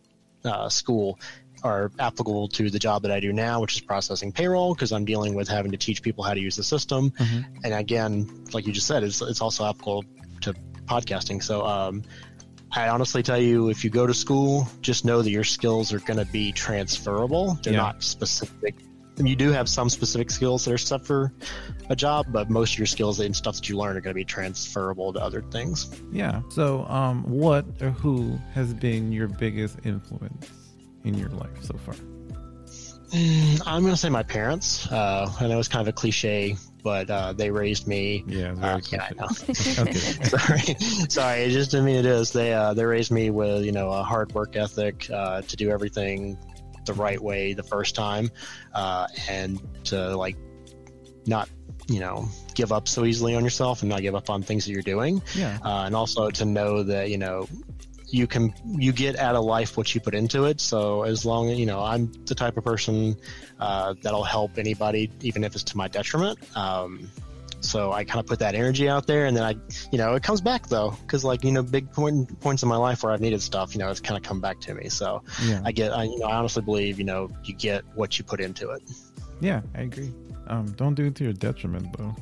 uh, 0.45 0.69
school 0.69 1.19
are 1.65 1.91
applicable 1.99 2.47
to 2.49 2.71
the 2.71 2.79
job 2.79 3.03
that 3.03 3.11
I 3.11 3.19
do 3.21 3.33
now, 3.33 3.61
which 3.61 3.75
is 3.75 3.81
processing 3.81 4.31
payroll, 4.33 4.75
because 4.75 4.93
I'm 4.93 5.05
dealing 5.07 5.35
with 5.35 5.49
having 5.49 5.71
to 5.73 5.79
teach 5.79 6.03
people 6.03 6.23
how 6.23 6.35
to 6.35 6.41
use 6.41 6.57
the 6.57 6.63
system. 6.63 7.11
Mhm. 7.13 7.45
And 7.65 7.75
again, 7.75 8.45
like 8.53 8.67
you 8.67 8.73
just 8.73 8.87
said, 8.87 9.03
it's, 9.03 9.23
it's 9.23 9.41
also 9.41 9.65
applicable 9.65 10.05
to 10.43 10.55
podcasting. 10.85 11.43
So 11.43 11.65
um, 11.65 12.03
I 12.71 12.89
honestly 12.89 13.23
tell 13.23 13.41
you, 13.41 13.71
if 13.71 13.83
you 13.83 13.91
go 13.91 14.07
to 14.07 14.13
school, 14.15 14.69
just 14.83 15.05
know 15.07 15.23
that 15.23 15.31
your 15.31 15.45
skills 15.45 15.93
are 15.93 16.01
going 16.01 16.19
to 16.19 16.27
be 16.31 16.53
transferable. 16.53 17.59
They're 17.63 17.73
Yeah. 17.73 17.79
not 17.81 18.03
specific. 18.03 18.75
You 19.17 19.37
do 19.37 19.53
have 19.53 19.69
some 19.69 19.89
specific 19.89 20.29
skills 20.31 20.65
that 20.65 20.73
are 20.75 20.79
set 20.79 21.07
for 21.07 21.33
a 21.89 21.95
job, 21.95 22.27
but 22.31 22.51
most 22.51 22.73
of 22.73 22.79
your 22.79 22.87
skills 22.89 23.21
and 23.21 23.35
stuff 23.35 23.55
that 23.57 23.69
you 23.69 23.79
learn 23.79 23.97
are 23.97 24.01
going 24.01 24.13
to 24.13 24.15
be 24.15 24.25
transferable 24.25 25.13
to 25.13 25.21
other 25.23 25.41
things. 25.41 25.89
Yeah. 26.13 26.43
So, 26.51 26.85
um, 26.87 27.23
what 27.23 27.65
or 27.81 27.91
who 27.91 28.37
has 28.55 28.75
been 28.75 29.13
your 29.13 29.29
biggest 29.29 29.79
influence 29.85 30.51
in 31.05 31.15
your 31.15 31.29
life 31.31 31.51
so 31.63 31.77
far? 31.79 31.95
Mm, 33.13 33.61
I'm 33.67 33.83
going 33.83 33.93
to 33.95 33.99
say 33.99 34.09
my 34.09 34.23
parents. 34.23 34.91
Uh, 34.91 35.31
I 35.39 35.47
know 35.47 35.59
it's 35.61 35.69
kind 35.69 35.83
of 35.83 35.89
a 35.89 35.93
cliche, 35.93 36.57
but 36.83 37.09
uh, 37.09 37.33
they 37.33 37.51
raised 37.51 37.87
me. 37.87 38.25
Yeah. 38.27 38.55
Uh, 38.61 38.81
yeah, 38.91 39.09
I 39.09 39.15
know. 39.15 39.27
okay. 39.49 39.93
sorry, 39.93 40.75
sorry. 41.09 41.41
It 41.43 41.51
just 41.51 41.75
I 41.75 41.81
mean 41.81 41.97
it 41.97 42.07
is. 42.07 42.33
They 42.33 42.53
uh, 42.53 42.75
they 42.75 42.85
raised 42.85 43.13
me 43.13 43.31
with 43.31 43.65
you 43.65 43.73
know 43.73 43.91
a 43.91 44.03
hard 44.03 44.33
work 44.35 44.57
ethic 44.57 45.09
uh, 45.11 45.43
to 45.43 45.57
do 45.57 45.71
everything 45.71 46.37
the 46.87 46.95
right 46.95 47.21
way 47.23 47.53
the 47.53 47.63
first 47.63 47.95
time, 47.95 48.31
uh, 48.75 49.07
and 49.29 49.61
to 49.85 50.17
like 50.17 50.37
not 51.27 51.49
you 51.89 52.01
know 52.01 52.29
give 52.55 52.73
up 52.73 52.89
so 52.89 53.05
easily 53.05 53.37
on 53.37 53.45
yourself 53.45 53.83
and 53.83 53.89
not 53.91 54.01
give 54.03 54.15
up 54.17 54.29
on 54.29 54.43
things 54.43 54.65
that 54.65 54.73
you're 54.73 54.83
doing, 54.83 55.23
Yeah. 55.37 55.59
uh, 55.63 55.85
and 55.87 55.95
also 55.95 56.31
to 56.31 56.45
know 56.45 56.83
that 56.83 57.11
you 57.11 57.19
know 57.19 57.47
you 58.09 58.27
can 58.27 58.53
you 58.67 58.93
get 58.93 59.19
out 59.19 59.35
of 59.35 59.45
life 59.45 59.77
what 59.77 59.95
you 59.95 60.01
put 60.01 60.15
into 60.15 60.45
it. 60.45 60.61
So 60.61 61.03
as 61.03 61.25
long 61.25 61.51
as 61.51 61.59
you 61.59 61.67
know 61.67 61.81
I'm 61.83 62.13
the 62.27 62.35
type 62.35 62.57
of 62.57 62.65
person 62.65 63.17
uh, 63.61 63.95
that'll 64.03 64.25
help 64.25 64.59
anybody, 64.59 65.11
even 65.23 65.45
if 65.45 65.55
it's 65.55 65.65
to 65.65 65.77
my 65.77 65.89
detriment. 65.89 66.39
Um, 66.57 67.11
so 67.61 67.93
I 67.93 68.05
kind 68.05 68.21
of 68.21 68.27
put 68.27 68.41
that 68.41 68.55
energy 68.55 68.91
out 68.91 69.07
there, 69.07 69.25
and 69.25 69.35
then 69.35 69.43
I, 69.43 69.57
you 69.91 69.97
know, 69.97 70.15
it 70.15 70.23
comes 70.23 70.43
back 70.43 70.69
though, 70.69 70.91
because 71.03 71.25
like 71.25 71.43
you 71.45 71.51
know, 71.51 71.63
big 71.63 71.91
point, 71.91 72.39
points 72.41 72.63
in 72.63 72.69
my 72.69 72.77
life 72.77 73.03
where 73.03 73.13
I've 73.13 73.23
needed 73.23 73.41
stuff, 73.41 73.75
you 73.75 73.79
know, 73.79 73.91
it's 73.91 74.01
kind 74.01 74.19
of 74.19 74.23
come 74.23 74.41
back 74.41 74.61
to 74.61 74.75
me. 74.75 74.91
So 74.91 75.23
Yeah. 75.43 75.63
I 75.65 75.73
get, 75.73 75.93
I, 75.93 76.05
you 76.05 76.19
know, 76.19 76.27
I 76.27 76.37
honestly 76.37 76.63
believe, 76.63 76.99
you 76.99 77.07
know, 77.07 77.31
you 77.43 77.55
get 77.55 77.83
what 77.95 78.19
you 78.19 78.25
put 78.25 78.41
into 78.41 78.71
it. 78.71 78.83
Yeah. 79.41 79.63
I 79.75 79.81
agree. 79.81 80.13
Um, 80.47 80.67
don't 80.73 80.95
do 80.95 81.07
it 81.07 81.15
to 81.17 81.25
your 81.25 81.33
detriment, 81.33 81.97
though. 81.97 82.15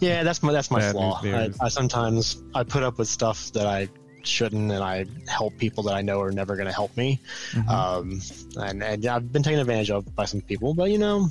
Yeah, 0.00 0.24
that's 0.24 0.42
my 0.42 0.52
that's 0.52 0.70
my 0.72 0.80
Bad 0.80 0.92
flaw. 0.92 1.20
I. 1.22 1.50
I 1.60 1.68
sometimes 1.68 2.42
I 2.56 2.64
put 2.64 2.82
up 2.82 2.98
with 2.98 3.06
stuff 3.06 3.52
that 3.52 3.66
I 3.66 3.88
shouldn't, 4.26 4.70
and 4.70 4.82
I 4.82 5.06
help 5.28 5.56
people 5.58 5.84
that 5.84 5.94
I 5.94 6.02
know 6.02 6.20
are 6.20 6.32
never 6.32 6.56
going 6.56 6.66
to 6.66 6.72
help 6.72 6.96
me. 6.96 7.20
Mhm. 7.52 7.68
Um, 7.68 8.20
and, 8.56 8.82
and 8.82 9.06
I've 9.06 9.32
been 9.32 9.42
taken 9.42 9.60
advantage 9.60 9.90
of 9.90 10.14
by 10.14 10.24
some 10.24 10.40
people, 10.40 10.74
but 10.74 10.90
you 10.90 10.98
know, 10.98 11.28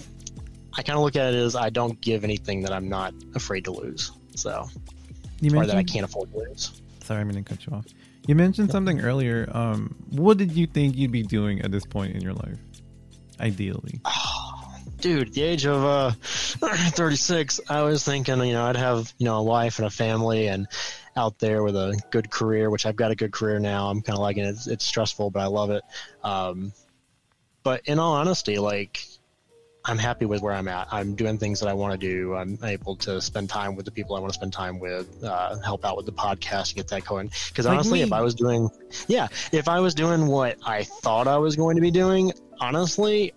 I 0.73 0.83
kind 0.83 0.97
of 0.97 1.03
look 1.03 1.15
at 1.15 1.33
it 1.33 1.37
as 1.37 1.55
I 1.55 1.69
don't 1.69 1.99
give 2.01 2.23
anything 2.23 2.61
that 2.63 2.71
I'm 2.71 2.89
not 2.89 3.13
afraid 3.35 3.65
to 3.65 3.71
lose. 3.71 4.11
So, 4.35 4.67
you 5.41 5.55
or 5.57 5.65
that 5.65 5.75
I 5.75 5.83
can't 5.83 6.05
afford 6.05 6.31
to 6.31 6.37
lose. 6.39 6.81
Sorry, 7.03 7.19
I'm 7.19 7.29
going 7.29 7.43
to 7.43 7.49
cut 7.49 7.65
you 7.65 7.73
off. 7.73 7.85
You 8.27 8.35
mentioned 8.35 8.71
something 8.71 9.01
earlier. 9.01 9.49
Um, 9.51 9.95
what 10.11 10.37
did 10.37 10.51
you 10.51 10.67
think 10.67 10.95
you'd 10.95 11.11
be 11.11 11.23
doing 11.23 11.61
at 11.61 11.71
this 11.71 11.85
point 11.85 12.15
in 12.15 12.21
your 12.21 12.33
life? 12.33 12.57
Ideally. 13.39 13.99
Dude, 14.99 15.33
the 15.33 15.41
age 15.41 15.65
of 15.65 15.83
uh, 15.83 16.11
36, 16.21 17.59
I 17.67 17.81
was 17.81 18.03
thinking, 18.03 18.37
you 18.43 18.53
know, 18.53 18.63
I'd 18.63 18.75
have, 18.75 19.11
you 19.17 19.25
know, 19.25 19.37
a 19.37 19.43
wife 19.43 19.79
and 19.79 19.87
a 19.87 19.89
family 19.89 20.47
and 20.47 20.67
out 21.15 21.39
there 21.39 21.63
with 21.63 21.75
a 21.75 21.99
good 22.11 22.29
career, 22.29 22.69
which 22.69 22.85
I've 22.85 22.95
got 22.95 23.11
a 23.11 23.15
good 23.15 23.31
career 23.31 23.59
now. 23.59 23.89
I'm 23.89 24.01
kind 24.01 24.17
of 24.17 24.21
liking 24.21 24.43
it. 24.43 24.49
It's, 24.49 24.67
it's 24.67 24.85
stressful, 24.85 25.31
but 25.31 25.39
I 25.41 25.47
love 25.47 25.71
it. 25.71 25.83
Um, 26.23 26.71
but 27.63 27.81
in 27.85 27.99
all 27.99 28.13
honesty, 28.13 28.57
like, 28.57 29.05
I'm 29.83 29.97
happy 29.97 30.25
with 30.25 30.41
where 30.41 30.53
I'm 30.53 30.67
at. 30.67 30.87
I'm 30.91 31.15
doing 31.15 31.37
things 31.37 31.59
that 31.59 31.67
I 31.67 31.73
want 31.73 31.99
to 31.99 32.07
do. 32.07 32.35
I'm 32.35 32.57
able 32.63 32.95
to 32.97 33.19
spend 33.19 33.49
time 33.49 33.75
with 33.75 33.85
the 33.85 33.91
people 33.91 34.15
I 34.15 34.19
want 34.19 34.31
to 34.31 34.37
spend 34.37 34.53
time 34.53 34.79
with, 34.79 35.23
uh, 35.23 35.57
help 35.59 35.83
out 35.83 35.97
with 35.97 36.05
the 36.05 36.11
podcast, 36.11 36.75
get 36.75 36.87
that 36.89 37.03
going. 37.03 37.31
Because 37.49 37.65
Like 37.65 37.73
honestly, 37.73 37.99
me. 37.99 38.03
if 38.03 38.13
I 38.13 38.21
was 38.21 38.35
doing, 38.35 38.69
yeah, 39.07 39.27
if 39.51 39.67
I 39.67 39.79
was 39.79 39.95
doing 39.95 40.27
what 40.27 40.57
I 40.65 40.83
thought 40.83 41.27
I 41.27 41.37
was 41.37 41.55
going 41.55 41.75
to 41.77 41.81
be 41.81 41.91
doing, 41.91 42.31
honestly, 42.59 43.33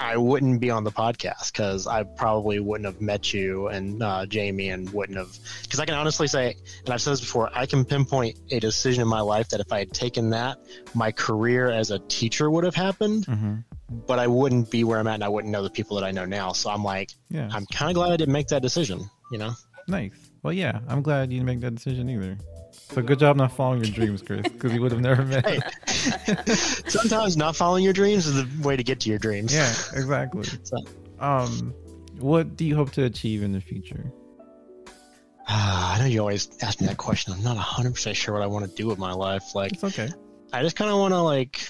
I 0.00 0.16
wouldn't 0.16 0.60
be 0.60 0.70
on 0.70 0.84
the 0.84 0.92
podcast 0.92 1.52
because 1.52 1.86
I 1.86 2.02
probably 2.04 2.60
wouldn't 2.60 2.86
have 2.86 3.00
met 3.00 3.32
you 3.34 3.66
and 3.68 4.02
uh, 4.02 4.26
Jamie 4.26 4.70
and 4.70 4.88
wouldn't 4.92 5.18
have. 5.18 5.36
Because 5.62 5.80
I 5.80 5.86
can 5.86 5.94
honestly 5.94 6.28
say, 6.28 6.54
and 6.84 6.94
I've 6.94 7.00
said 7.02 7.12
this 7.12 7.20
before, 7.20 7.50
I 7.52 7.66
can 7.66 7.84
pinpoint 7.84 8.36
a 8.50 8.60
decision 8.60 9.02
in 9.02 9.08
my 9.08 9.20
life 9.20 9.48
that 9.48 9.60
if 9.60 9.72
I 9.72 9.80
had 9.80 9.92
taken 9.92 10.30
that, 10.30 10.58
my 10.94 11.10
career 11.12 11.68
as 11.70 11.90
a 11.90 11.98
teacher 11.98 12.50
would 12.50 12.64
have 12.64 12.74
happened, 12.76 13.26
Mm-hmm. 13.26 13.54
but 14.06 14.18
I 14.18 14.26
wouldn't 14.28 14.70
be 14.70 14.84
where 14.84 14.98
I'm 14.98 15.06
at 15.08 15.14
and 15.14 15.24
I 15.24 15.28
wouldn't 15.28 15.52
know 15.52 15.62
the 15.62 15.70
people 15.70 15.96
that 15.96 16.04
I 16.04 16.10
know 16.12 16.24
now. 16.24 16.52
So 16.52 16.70
I'm 16.70 16.84
like, 16.84 17.10
Yeah. 17.28 17.48
I'm 17.52 17.66
kind 17.66 17.90
of 17.90 17.94
glad 17.96 18.12
I 18.12 18.16
didn't 18.16 18.32
make 18.32 18.48
that 18.48 18.62
decision, 18.62 19.08
you 19.32 19.38
know? 19.38 19.52
Nice. 19.88 20.12
Well, 20.42 20.52
yeah. 20.52 20.78
I'm 20.86 21.02
glad 21.02 21.32
you 21.32 21.38
didn't 21.38 21.46
make 21.46 21.60
that 21.60 21.74
decision 21.74 22.08
either. 22.08 22.38
So 22.90 23.02
good 23.02 23.18
job 23.18 23.36
not 23.36 23.52
following 23.52 23.84
your 23.84 23.92
dreams, 23.92 24.22
Chris, 24.22 24.42
because 24.42 24.72
you 24.72 24.80
would 24.80 24.92
have 24.92 25.00
never 25.00 25.24
met. 25.24 25.46
Hey, 25.46 25.60
sometimes 26.88 27.36
not 27.36 27.54
following 27.54 27.84
your 27.84 27.92
dreams 27.92 28.26
is 28.26 28.34
the 28.34 28.66
way 28.66 28.76
to 28.76 28.82
get 28.82 29.00
to 29.00 29.10
your 29.10 29.18
dreams. 29.18 29.52
Yeah, 29.54 29.68
exactly. 29.94 30.44
So- 30.64 30.78
Um, 31.20 31.74
what 32.18 32.56
do 32.56 32.64
you 32.64 32.74
hope 32.74 32.90
to 32.92 33.04
achieve 33.04 33.42
in 33.42 33.52
the 33.52 33.60
future? 33.60 34.10
I 35.48 35.98
know 36.00 36.06
you 36.06 36.20
always 36.20 36.48
ask 36.62 36.80
me 36.80 36.86
that 36.86 36.96
question. 36.96 37.32
I'm 37.34 37.42
not 37.42 37.56
100% 37.58 38.14
sure 38.14 38.34
what 38.34 38.42
I 38.42 38.46
want 38.46 38.64
to 38.68 38.74
do 38.74 38.86
with 38.86 38.98
my 38.98 39.12
life. 39.12 39.54
Like, 39.54 39.72
It's 39.74 39.84
okay. 39.84 40.08
I 40.52 40.62
just 40.62 40.76
kind 40.76 40.90
of 40.90 40.96
want 40.98 41.12
to 41.12 41.20
like 41.20 41.68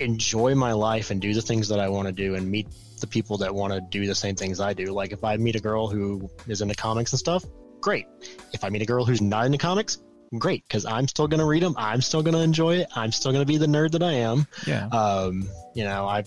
enjoy 0.00 0.54
my 0.54 0.72
life 0.72 1.10
and 1.10 1.20
do 1.20 1.34
the 1.34 1.42
things 1.42 1.68
that 1.68 1.78
I 1.78 1.88
want 1.90 2.06
to 2.08 2.12
do 2.12 2.34
and 2.34 2.50
meet 2.50 2.66
the 3.00 3.06
people 3.06 3.36
that 3.38 3.54
want 3.54 3.74
to 3.74 3.80
do 3.82 4.06
the 4.06 4.14
same 4.14 4.34
things 4.36 4.58
I 4.58 4.72
do. 4.72 4.86
Like 4.86 5.12
if 5.12 5.22
I 5.22 5.36
meet 5.36 5.54
a 5.56 5.60
girl 5.60 5.86
who 5.88 6.30
is 6.48 6.62
into 6.62 6.74
comics 6.74 7.12
and 7.12 7.18
stuff, 7.18 7.44
great. 7.82 8.06
If 8.54 8.64
I 8.64 8.70
meet 8.70 8.80
a 8.80 8.86
girl 8.86 9.04
who's 9.04 9.20
not 9.20 9.44
into 9.44 9.58
comics, 9.58 9.98
great 10.38 10.64
because 10.66 10.84
I'm 10.86 11.08
still 11.08 11.26
going 11.28 11.40
to 11.40 11.46
read 11.46 11.62
them. 11.62 11.74
I'm 11.76 12.00
still 12.02 12.22
going 12.22 12.34
to 12.34 12.40
enjoy 12.40 12.76
it. 12.76 12.88
I'm 12.94 13.12
still 13.12 13.32
going 13.32 13.42
to 13.42 13.46
be 13.46 13.56
the 13.56 13.66
nerd 13.66 13.92
that 13.92 14.02
I 14.02 14.12
am. 14.12 14.46
Yeah. 14.66 14.86
Um, 14.86 15.48
you 15.74 15.84
know, 15.84 16.06
I 16.06 16.24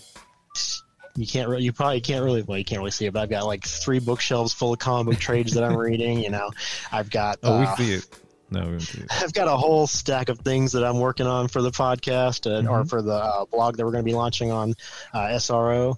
you 1.16 1.26
can't 1.26 1.48
really, 1.48 1.62
you 1.62 1.72
probably 1.72 2.00
can't 2.00 2.24
really, 2.24 2.42
well, 2.42 2.58
you 2.58 2.64
can't 2.64 2.80
really 2.80 2.90
see 2.90 3.06
it, 3.06 3.12
but 3.12 3.22
I've 3.22 3.30
got 3.30 3.46
like 3.46 3.64
three 3.64 4.00
bookshelves 4.00 4.52
full 4.52 4.72
of 4.72 4.78
comic 4.80 5.06
book 5.14 5.20
trades 5.20 5.54
that 5.54 5.62
I'm 5.64 5.76
reading. 5.76 6.18
You 6.20 6.30
know, 6.30 6.50
I've 6.90 7.08
got 7.08 7.38
oh, 7.44 7.60
we 7.60 7.66
uh, 7.66 7.76
see 7.76 7.92
it. 7.94 8.06
No, 8.50 8.66
we 8.68 8.80
see 8.80 9.00
it. 9.00 9.06
I've 9.22 9.32
got 9.32 9.46
a 9.48 9.56
whole 9.56 9.86
stack 9.86 10.28
of 10.28 10.40
things 10.40 10.72
that 10.72 10.84
I'm 10.84 10.98
working 10.98 11.26
on 11.26 11.48
for 11.48 11.62
the 11.62 11.70
podcast 11.70 12.50
and, 12.50 12.68
or 12.68 12.82
Mhm. 12.82 12.90
for 12.90 13.00
the 13.00 13.14
uh, 13.14 13.44
blog 13.46 13.76
that 13.76 13.84
we're 13.84 13.92
going 13.92 14.04
to 14.04 14.08
be 14.10 14.14
launching 14.14 14.50
on 14.50 14.74
uh, 15.12 15.18
SRO. 15.28 15.96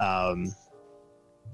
Um, 0.00 0.52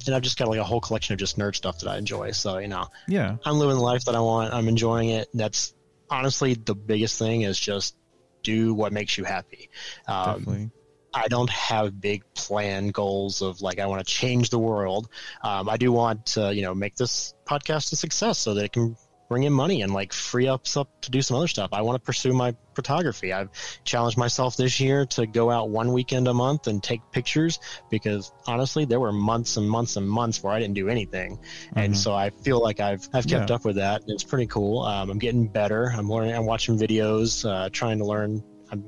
and 0.06 0.14
I've 0.16 0.22
just 0.22 0.38
got 0.38 0.48
like 0.48 0.58
a 0.58 0.64
whole 0.64 0.80
collection 0.80 1.12
of 1.12 1.18
just 1.20 1.38
nerd 1.38 1.54
stuff 1.54 1.78
that 1.80 1.88
I 1.88 1.96
enjoy. 1.98 2.32
So, 2.32 2.58
you 2.58 2.68
know, 2.68 2.88
Yeah. 3.06 3.36
I'm 3.44 3.58
living 3.58 3.76
the 3.76 3.82
life 3.82 4.04
that 4.06 4.16
I 4.16 4.20
want. 4.20 4.52
I'm 4.52 4.68
enjoying 4.68 5.10
it. 5.10 5.28
That's 5.32 5.74
honestly 6.12 6.54
the 6.54 6.74
biggest 6.74 7.18
thing 7.18 7.42
is 7.42 7.58
just 7.58 7.96
do 8.42 8.74
what 8.74 8.92
makes 8.92 9.16
you 9.16 9.24
happy. 9.24 9.70
Um, 10.06 10.40
Definitely. 10.40 10.70
I 11.14 11.28
don't 11.28 11.50
have 11.50 12.00
big 12.00 12.22
plan 12.34 12.88
goals 12.88 13.42
of 13.42 13.60
like 13.60 13.78
I 13.78 13.86
want 13.86 14.04
to 14.06 14.10
change 14.10 14.50
the 14.50 14.58
world. 14.58 15.08
Um, 15.42 15.68
I 15.68 15.76
do 15.76 15.92
want 15.92 16.26
to 16.26 16.54
you 16.54 16.62
know 16.62 16.74
make 16.74 16.96
this 16.96 17.34
podcast 17.46 17.92
a 17.92 17.96
success 17.96 18.38
so 18.38 18.54
that 18.54 18.64
it 18.64 18.72
can 18.72 18.96
bring 19.32 19.44
in 19.44 19.52
money 19.54 19.80
and 19.80 19.94
like 19.94 20.12
free 20.12 20.46
up 20.46 20.66
up 20.76 20.88
to 21.00 21.10
do 21.10 21.22
some 21.22 21.38
other 21.38 21.48
stuff. 21.48 21.70
I 21.72 21.80
want 21.80 21.96
to 21.98 22.04
pursue 22.04 22.34
my 22.34 22.54
photography. 22.74 23.32
I've 23.32 23.48
challenged 23.82 24.18
myself 24.18 24.58
this 24.58 24.78
year 24.78 25.06
to 25.06 25.26
go 25.26 25.50
out 25.50 25.70
one 25.70 25.90
weekend 25.94 26.28
a 26.28 26.34
month 26.34 26.66
and 26.66 26.82
take 26.82 27.00
pictures 27.12 27.58
because 27.88 28.30
honestly 28.46 28.84
there 28.84 29.00
were 29.00 29.10
months 29.10 29.56
and 29.56 29.68
months 29.68 29.96
and 29.96 30.06
months 30.06 30.42
where 30.42 30.52
I 30.52 30.60
didn't 30.60 30.74
do 30.74 30.90
anything. 30.90 31.38
And 31.76 31.94
Mhm. 31.94 31.96
so 31.96 32.12
I 32.12 32.28
feel 32.28 32.62
like 32.62 32.78
I've 32.78 33.08
I've 33.14 33.26
kept 33.26 33.48
Yeah. 33.48 33.56
up 33.56 33.64
with 33.64 33.76
that. 33.76 34.02
It's 34.06 34.22
pretty 34.22 34.48
cool. 34.48 34.82
Um, 34.82 35.08
I'm 35.08 35.18
getting 35.18 35.46
better. 35.46 35.90
I'm 35.96 36.10
learning. 36.10 36.34
I'm 36.34 36.44
watching 36.44 36.78
videos, 36.78 37.48
uh, 37.48 37.70
trying 37.70 37.98
to 38.00 38.04
learn. 38.04 38.42
I'm 38.70 38.84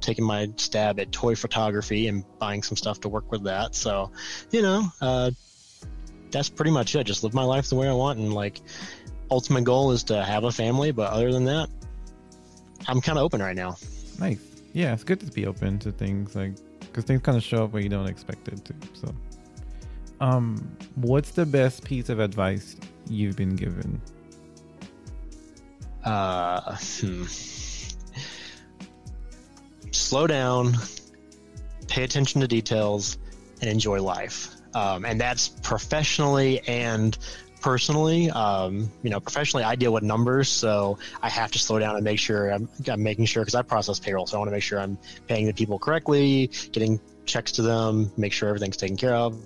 taking 0.00 0.24
my 0.24 0.46
stab 0.58 1.00
at 1.00 1.10
toy 1.10 1.34
photography 1.34 2.06
and 2.06 2.22
buying 2.38 2.62
some 2.62 2.76
stuff 2.76 3.00
to 3.00 3.08
work 3.08 3.32
with 3.32 3.42
that. 3.44 3.74
So, 3.74 4.12
you 4.52 4.62
know, 4.62 4.92
uh, 5.00 5.32
that's 6.30 6.50
pretty 6.50 6.70
much 6.70 6.94
it. 6.94 7.04
Just 7.04 7.24
live 7.24 7.34
my 7.34 7.42
life 7.42 7.68
the 7.68 7.74
way 7.74 7.88
I 7.88 7.92
want 7.92 8.18
and 8.18 8.32
like 8.32 8.60
ultimate 9.30 9.64
goal 9.64 9.92
is 9.92 10.02
to 10.04 10.24
have 10.24 10.44
a 10.44 10.52
family, 10.52 10.92
but 10.92 11.12
other 11.12 11.32
than 11.32 11.44
that, 11.44 11.68
I'm 12.86 13.00
kind 13.00 13.18
of 13.18 13.24
open 13.24 13.40
right 13.40 13.56
now. 13.56 13.76
Nice. 14.18 14.40
Yeah, 14.72 14.92
it's 14.92 15.04
good 15.04 15.20
to 15.20 15.26
be 15.26 15.46
open 15.46 15.78
to 15.80 15.92
things 15.92 16.34
like 16.34 16.52
because 16.80 17.04
things 17.04 17.22
kind 17.22 17.36
of 17.36 17.42
show 17.42 17.64
up 17.64 17.72
when 17.72 17.82
you 17.82 17.88
don't 17.88 18.06
expect 18.06 18.48
it 18.48 18.64
to. 18.64 18.74
So, 18.94 19.14
um, 20.20 20.76
what's 20.96 21.30
the 21.30 21.46
best 21.46 21.84
piece 21.84 22.08
of 22.08 22.20
advice 22.20 22.76
you've 23.08 23.36
been 23.36 23.56
given? 23.56 24.00
Uh, 26.04 26.76
hmm. 26.76 27.24
Slow 29.90 30.26
down, 30.26 30.74
pay 31.88 32.04
attention 32.04 32.40
to 32.40 32.48
details, 32.48 33.18
and 33.60 33.70
enjoy 33.70 34.02
life. 34.02 34.54
Um, 34.74 35.04
and 35.04 35.20
that's 35.20 35.48
professionally 35.48 36.60
and 36.68 37.16
personally. 37.60 38.30
Um, 38.30 38.90
you 39.02 39.10
know, 39.10 39.20
professionally, 39.20 39.64
I 39.64 39.74
deal 39.74 39.92
with 39.92 40.02
numbers, 40.02 40.48
so 40.48 40.98
I 41.22 41.28
have 41.28 41.50
to 41.52 41.58
slow 41.58 41.78
down 41.78 41.96
and 41.96 42.04
make 42.04 42.18
sure 42.18 42.50
I'm, 42.50 42.68
I'm 42.88 43.02
making 43.02 43.26
sure 43.26 43.42
because 43.42 43.54
I 43.54 43.62
process 43.62 43.98
payroll, 43.98 44.26
so 44.26 44.36
I 44.36 44.38
want 44.38 44.48
to 44.48 44.52
make 44.52 44.62
sure 44.62 44.80
I'm 44.80 44.98
paying 45.26 45.46
the 45.46 45.52
people 45.52 45.78
correctly, 45.78 46.50
getting 46.72 47.00
checks 47.26 47.52
to 47.52 47.62
them, 47.62 48.10
make 48.16 48.32
sure 48.32 48.48
everything's 48.48 48.76
taken 48.76 48.96
care 48.96 49.14
of. 49.14 49.36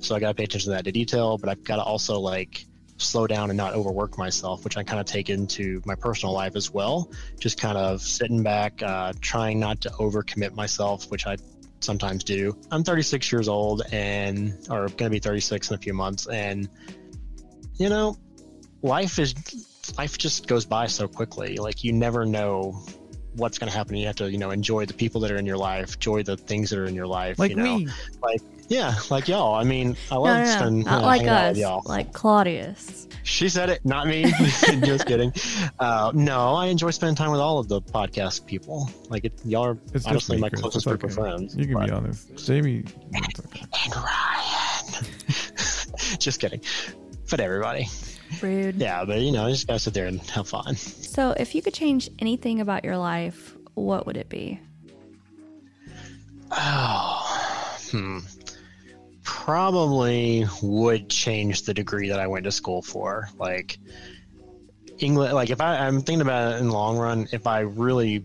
So 0.00 0.14
I 0.14 0.20
got 0.20 0.28
to 0.28 0.34
pay 0.34 0.44
attention 0.44 0.70
to 0.70 0.76
that 0.76 0.84
to 0.84 0.92
detail, 0.92 1.38
but 1.38 1.48
I've 1.48 1.64
got 1.64 1.76
to 1.76 1.82
also 1.82 2.20
like 2.20 2.66
slow 2.96 3.26
down 3.26 3.50
and 3.50 3.56
not 3.56 3.74
overwork 3.74 4.18
myself, 4.18 4.64
which 4.64 4.76
I 4.76 4.84
kind 4.84 5.00
of 5.00 5.06
take 5.06 5.30
into 5.30 5.82
my 5.84 5.94
personal 5.94 6.32
life 6.32 6.56
as 6.56 6.70
well. 6.70 7.10
Just 7.40 7.58
kind 7.60 7.76
of 7.76 8.00
sitting 8.00 8.42
back, 8.42 8.82
uh, 8.82 9.12
trying 9.20 9.58
not 9.58 9.80
to 9.82 9.90
overcommit 9.90 10.54
myself, 10.54 11.10
which 11.10 11.26
I 11.26 11.36
sometimes 11.80 12.24
do. 12.24 12.56
I'm 12.70 12.84
36 12.84 13.30
years 13.30 13.48
old 13.48 13.82
and, 13.92 14.54
or 14.70 14.88
going 14.88 14.96
to 14.96 15.10
be 15.10 15.18
36 15.18 15.70
in 15.70 15.74
a 15.74 15.78
few 15.78 15.94
months. 15.94 16.26
And, 16.26 16.68
you 17.76 17.88
know, 17.88 18.16
life 18.82 19.18
is, 19.18 19.34
life 19.98 20.18
just 20.18 20.46
goes 20.46 20.64
by 20.64 20.86
so 20.86 21.08
quickly. 21.08 21.56
Like 21.56 21.84
you 21.84 21.92
never 21.92 22.24
know 22.24 22.84
what's 23.36 23.58
going 23.58 23.70
to 23.70 23.76
happen. 23.76 23.96
You 23.96 24.06
have 24.06 24.16
to, 24.16 24.30
you 24.30 24.38
know, 24.38 24.50
enjoy 24.50 24.86
the 24.86 24.94
people 24.94 25.20
that 25.22 25.30
are 25.30 25.36
in 25.36 25.46
your 25.46 25.56
life, 25.56 25.94
enjoy 25.94 26.22
the 26.22 26.36
things 26.36 26.70
that 26.70 26.78
are 26.78 26.84
in 26.84 26.94
your 26.94 27.06
life. 27.06 27.38
Like 27.38 27.50
you 27.50 27.56
know? 27.56 27.78
me. 27.78 27.88
Like, 28.22 28.40
yeah, 28.68 28.94
like 29.10 29.28
y'all. 29.28 29.54
I 29.54 29.64
mean, 29.64 29.96
I 30.10 30.16
love 30.16 30.24
No, 30.24 30.34
no, 30.34 30.44
no, 30.44 30.56
spending, 30.56 30.84
not 30.84 31.02
uh, 31.02 31.06
like 31.06 31.20
with 31.22 31.30
us, 31.30 31.56
y'all. 31.58 31.82
like 31.84 32.12
Claudius. 32.12 33.08
She 33.22 33.48
said 33.48 33.70
it, 33.70 33.84
not 33.84 34.06
me. 34.06 34.24
Just 34.84 35.06
kidding. 35.06 35.32
Uh, 35.78 36.12
no, 36.14 36.54
I 36.54 36.66
enjoy 36.66 36.90
spending 36.90 37.16
time 37.16 37.30
with 37.30 37.40
all 37.40 37.58
of 37.58 37.68
the 37.68 37.80
podcast 37.82 38.46
people. 38.46 38.90
Like, 39.08 39.24
it, 39.24 39.32
y'all 39.44 39.64
are 39.66 39.78
It's 39.92 40.06
honestly 40.06 40.38
my 40.38 40.48
closest 40.50 40.76
It's 40.76 40.84
group 40.86 41.02
of 41.04 41.12
friends. 41.14 41.56
You 41.56 41.64
can 41.64 41.74
but- 41.74 41.86
be 41.86 41.92
honest. 41.92 42.34
Jamie. 42.36 42.84
it's 43.12 43.40
okay. 43.46 43.64
And 43.84 43.96
Ryan. 43.96 45.04
just 46.18 46.40
kidding. 46.40 46.60
But 47.30 47.40
everybody. 47.40 47.88
Rude. 48.42 48.76
Yeah, 48.76 49.04
but 49.04 49.20
you 49.20 49.32
know, 49.32 49.48
just 49.48 49.66
gotta 49.66 49.78
sit 49.78 49.94
there 49.94 50.06
and 50.06 50.20
have 50.30 50.48
fun. 50.48 50.76
So, 50.76 51.34
if 51.36 51.54
you 51.54 51.62
could 51.62 51.74
change 51.74 52.10
anything 52.18 52.60
about 52.60 52.84
your 52.84 52.96
life, 52.96 53.56
what 53.74 54.06
would 54.06 54.16
it 54.16 54.28
be? 54.28 54.60
Oh, 56.50 57.78
hmm. 57.90 58.18
Probably 59.22 60.46
would 60.62 61.08
change 61.08 61.62
the 61.62 61.74
degree 61.74 62.10
that 62.10 62.20
I 62.20 62.26
went 62.26 62.44
to 62.44 62.52
school 62.52 62.82
for. 62.82 63.28
Like 63.38 63.78
English. 64.98 65.32
Like 65.32 65.50
if 65.50 65.60
I, 65.60 65.86
I'm 65.86 66.00
thinking 66.00 66.20
about 66.20 66.54
it 66.54 66.60
in 66.60 66.68
the 66.68 66.72
long 66.72 66.96
run, 66.96 67.28
if 67.32 67.46
I 67.46 67.60
really 67.60 68.24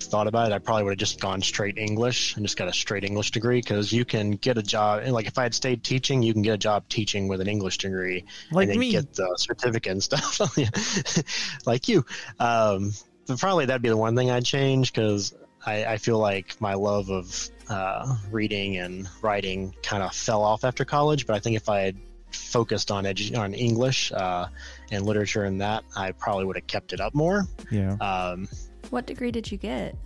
thought 0.00 0.26
about 0.26 0.50
it, 0.50 0.54
I 0.54 0.58
probably 0.58 0.84
would 0.84 0.90
have 0.92 0.98
just 0.98 1.20
gone 1.20 1.42
straight 1.42 1.78
English 1.78 2.36
and 2.36 2.44
just 2.44 2.56
got 2.56 2.68
a 2.68 2.72
straight 2.72 3.04
English 3.04 3.30
degree 3.30 3.60
because 3.60 3.92
you 3.92 4.04
can 4.04 4.32
get 4.32 4.58
a 4.58 4.62
job. 4.62 5.02
And 5.02 5.12
like 5.12 5.26
if 5.26 5.38
I 5.38 5.42
had 5.44 5.54
stayed 5.54 5.82
teaching, 5.82 6.22
you 6.22 6.32
can 6.32 6.42
get 6.42 6.54
a 6.54 6.58
job 6.58 6.88
teaching 6.88 7.28
with 7.28 7.40
an 7.40 7.48
English 7.48 7.78
degree 7.78 8.24
Like 8.52 8.64
and 8.64 8.72
then 8.72 8.78
me. 8.78 8.92
get 8.92 9.14
the 9.14 9.34
certificate 9.38 9.92
and 9.92 10.02
stuff. 10.02 10.40
like 11.66 11.88
you. 11.88 12.04
Um, 12.38 12.92
but 13.26 13.38
probably 13.38 13.66
that'd 13.66 13.82
be 13.82 13.88
the 13.88 13.96
one 13.96 14.14
thing 14.16 14.30
I'd 14.30 14.44
change 14.44 14.92
because 14.92 15.34
I, 15.64 15.84
I 15.84 15.96
feel 15.96 16.18
like 16.18 16.60
my 16.60 16.74
love 16.74 17.10
of 17.10 17.48
uh, 17.68 18.16
reading 18.30 18.76
and 18.76 19.08
writing 19.22 19.74
kind 19.82 20.02
of 20.02 20.14
fell 20.14 20.42
off 20.42 20.64
after 20.64 20.84
college. 20.84 21.26
But 21.26 21.34
I 21.36 21.40
think 21.40 21.56
if 21.56 21.68
I 21.68 21.80
had 21.80 21.96
focused 22.30 22.90
on 22.90 23.04
edu- 23.04 23.36
on 23.36 23.54
English 23.54 24.12
uh, 24.12 24.46
and 24.92 25.04
literature 25.04 25.44
and 25.44 25.60
that, 25.60 25.82
I 25.96 26.12
probably 26.12 26.44
would 26.44 26.56
have 26.56 26.66
kept 26.66 26.92
it 26.92 27.00
up 27.00 27.14
more. 27.14 27.46
Yeah. 27.70 27.94
Um, 27.94 28.48
What 28.90 29.06
degree 29.06 29.30
did 29.30 29.50
you 29.50 29.58
get? 29.58 29.96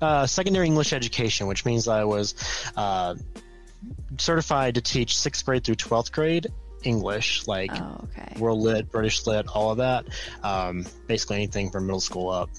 uh, 0.00 0.26
secondary 0.26 0.66
English 0.66 0.92
education, 0.92 1.46
which 1.48 1.64
means 1.64 1.88
I 1.88 2.04
was 2.04 2.34
uh, 2.76 3.16
certified 4.16 4.76
to 4.76 4.80
teach 4.80 5.16
sixth 5.16 5.44
grade 5.44 5.64
through 5.64 5.74
twelfth 5.74 6.12
grade 6.12 6.46
English, 6.84 7.46
like 7.48 7.70
Oh, 7.74 8.04
okay. 8.04 8.38
World 8.38 8.60
Lit, 8.60 8.90
British 8.90 9.26
Lit, 9.26 9.48
all 9.48 9.72
of 9.72 9.78
that. 9.78 10.06
Um, 10.44 10.86
basically 11.08 11.36
anything 11.36 11.70
from 11.70 11.86
middle 11.86 12.00
school 12.00 12.30
up. 12.30 12.50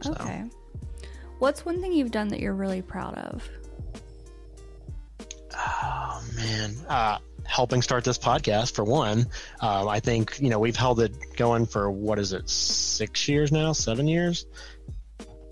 So. 0.00 0.10
Okay. 0.12 0.44
What's 1.38 1.64
one 1.64 1.80
thing 1.80 1.92
you've 1.92 2.10
done 2.10 2.28
that 2.28 2.40
you're 2.40 2.54
really 2.54 2.82
proud 2.82 3.14
of? 3.14 3.48
Oh 5.54 6.22
man, 6.34 6.74
uh, 6.88 7.18
helping 7.44 7.82
start 7.82 8.04
this 8.04 8.18
podcast 8.18 8.74
for 8.74 8.84
one. 8.84 9.26
Um, 9.60 9.86
I 9.88 10.00
think 10.00 10.40
you 10.40 10.50
know 10.50 10.58
we've 10.58 10.76
held 10.76 11.00
it 11.00 11.36
going 11.36 11.66
for 11.66 11.90
what 11.90 12.18
is 12.18 12.32
it, 12.32 12.48
six 12.48 13.28
years 13.28 13.52
now, 13.52 13.72
seven 13.72 14.08
years. 14.08 14.46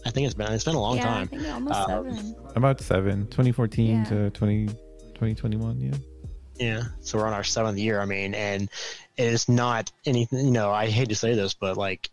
I 0.06 0.10
think 0.10 0.26
it's 0.26 0.34
been 0.34 0.52
it's 0.52 0.64
been 0.64 0.74
a 0.74 0.80
long 0.80 0.96
yeah, 0.96 1.04
time. 1.04 1.22
I 1.32 1.36
think 1.36 1.48
almost 1.54 1.80
Um, 1.90 2.14
seven. 2.14 2.36
About 2.56 2.80
seven. 2.80 3.26
2014 3.26 3.86
Yeah. 3.98 4.04
to 4.04 4.30
20, 4.30 4.66
2021. 4.66 5.80
Yeah. 5.80 5.90
Yeah, 6.58 6.82
so 7.00 7.16
we're 7.18 7.26
on 7.26 7.32
our 7.32 7.44
seventh 7.44 7.78
year. 7.78 8.00
I 8.00 8.04
mean, 8.04 8.34
and 8.34 8.68
it's 9.16 9.48
not 9.48 9.90
anything. 10.04 10.44
You 10.44 10.50
know, 10.50 10.70
I 10.70 10.88
hate 10.90 11.08
to 11.08 11.14
say 11.14 11.34
this, 11.34 11.54
but 11.54 11.78
like 11.78 12.10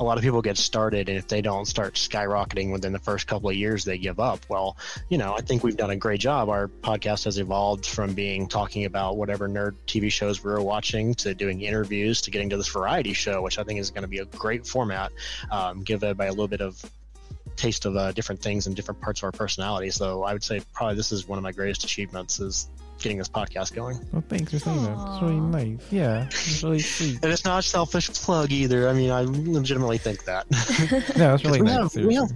a 0.00 0.04
lot 0.04 0.16
of 0.18 0.24
people 0.24 0.40
get 0.42 0.56
started, 0.58 1.08
and 1.10 1.18
if 1.18 1.28
they 1.28 1.42
don't 1.42 1.66
start 1.66 1.94
skyrocketing 1.94 2.70
within 2.72 2.92
the 2.92 2.98
first 2.98 3.26
couple 3.26 3.48
of 3.50 3.56
years, 3.56 3.84
they 3.84 3.96
give 3.98 4.18
up. 4.18 4.40
Well, 4.48 4.76
you 5.10 5.16
know, 5.18 5.34
I 5.34 5.40
think 5.42 5.62
we've 5.62 5.76
done 5.76 5.90
a 5.90 5.96
great 5.96 6.20
job. 6.20 6.48
Our 6.48 6.68
podcast 6.68 7.24
has 7.24 7.36
evolved 7.38 7.84
from 7.86 8.14
being 8.14 8.46
talking 8.48 8.86
about 8.86 9.16
whatever 9.18 9.46
nerd 9.48 9.72
TV 9.86 10.10
shows 10.10 10.42
we 10.44 10.50
were 10.50 10.60
watching 10.62 11.14
to 11.16 11.34
doing 11.34 11.60
interviews 11.62 12.20
to 12.22 12.30
getting 12.30 12.48
to 12.50 12.56
this 12.58 12.68
variety 12.68 13.12
show, 13.14 13.42
which 13.42 13.58
I 13.58 13.62
think 13.62 13.78
is 13.80 13.90
going 13.90 14.02
to 14.02 14.08
be 14.08 14.18
a 14.18 14.26
great 14.26 14.66
format. 14.66 15.12
Um, 15.50 15.82
give 15.82 16.02
everybody 16.02 16.28
a 16.28 16.32
little 16.32 16.48
bit 16.48 16.60
of 16.62 16.82
taste 17.56 17.84
of 17.84 17.96
uh, 17.96 18.12
different 18.12 18.40
things 18.40 18.66
and 18.66 18.76
different 18.76 19.00
parts 19.00 19.20
of 19.20 19.24
our 19.24 19.32
personality. 19.32 19.90
So 19.90 20.22
I 20.22 20.32
would 20.32 20.44
say 20.44 20.60
probably 20.72 20.96
this 20.96 21.12
is 21.12 21.26
one 21.26 21.38
of 21.38 21.42
my 21.42 21.52
greatest 21.52 21.84
achievements 21.84 22.40
is 22.40 22.68
getting 22.98 23.18
this 23.18 23.28
podcast 23.28 23.74
going. 23.74 23.98
Well, 24.12 24.24
thanks 24.28 24.52
for 24.52 24.58
saying 24.58 24.82
that. 24.84 24.92
It's 24.92 25.22
really 25.22 25.40
nice. 25.40 25.92
Yeah. 25.92 26.26
It's 26.26 26.62
really 26.62 26.78
sweet. 26.80 27.18
And 27.22 27.32
it's 27.32 27.44
not 27.44 27.58
a 27.58 27.62
selfish 27.62 28.12
plug 28.12 28.52
either. 28.52 28.88
I 28.88 28.92
mean, 28.92 29.10
I 29.10 29.22
legitimately 29.22 29.98
think 29.98 30.24
that. 30.24 30.46
No, 31.16 31.34
it's 31.34 31.44
really 31.44 31.62
we, 31.62 31.66
nice. 31.66 31.94
have, 31.94 32.04
we 32.04 32.14
have 32.14 32.30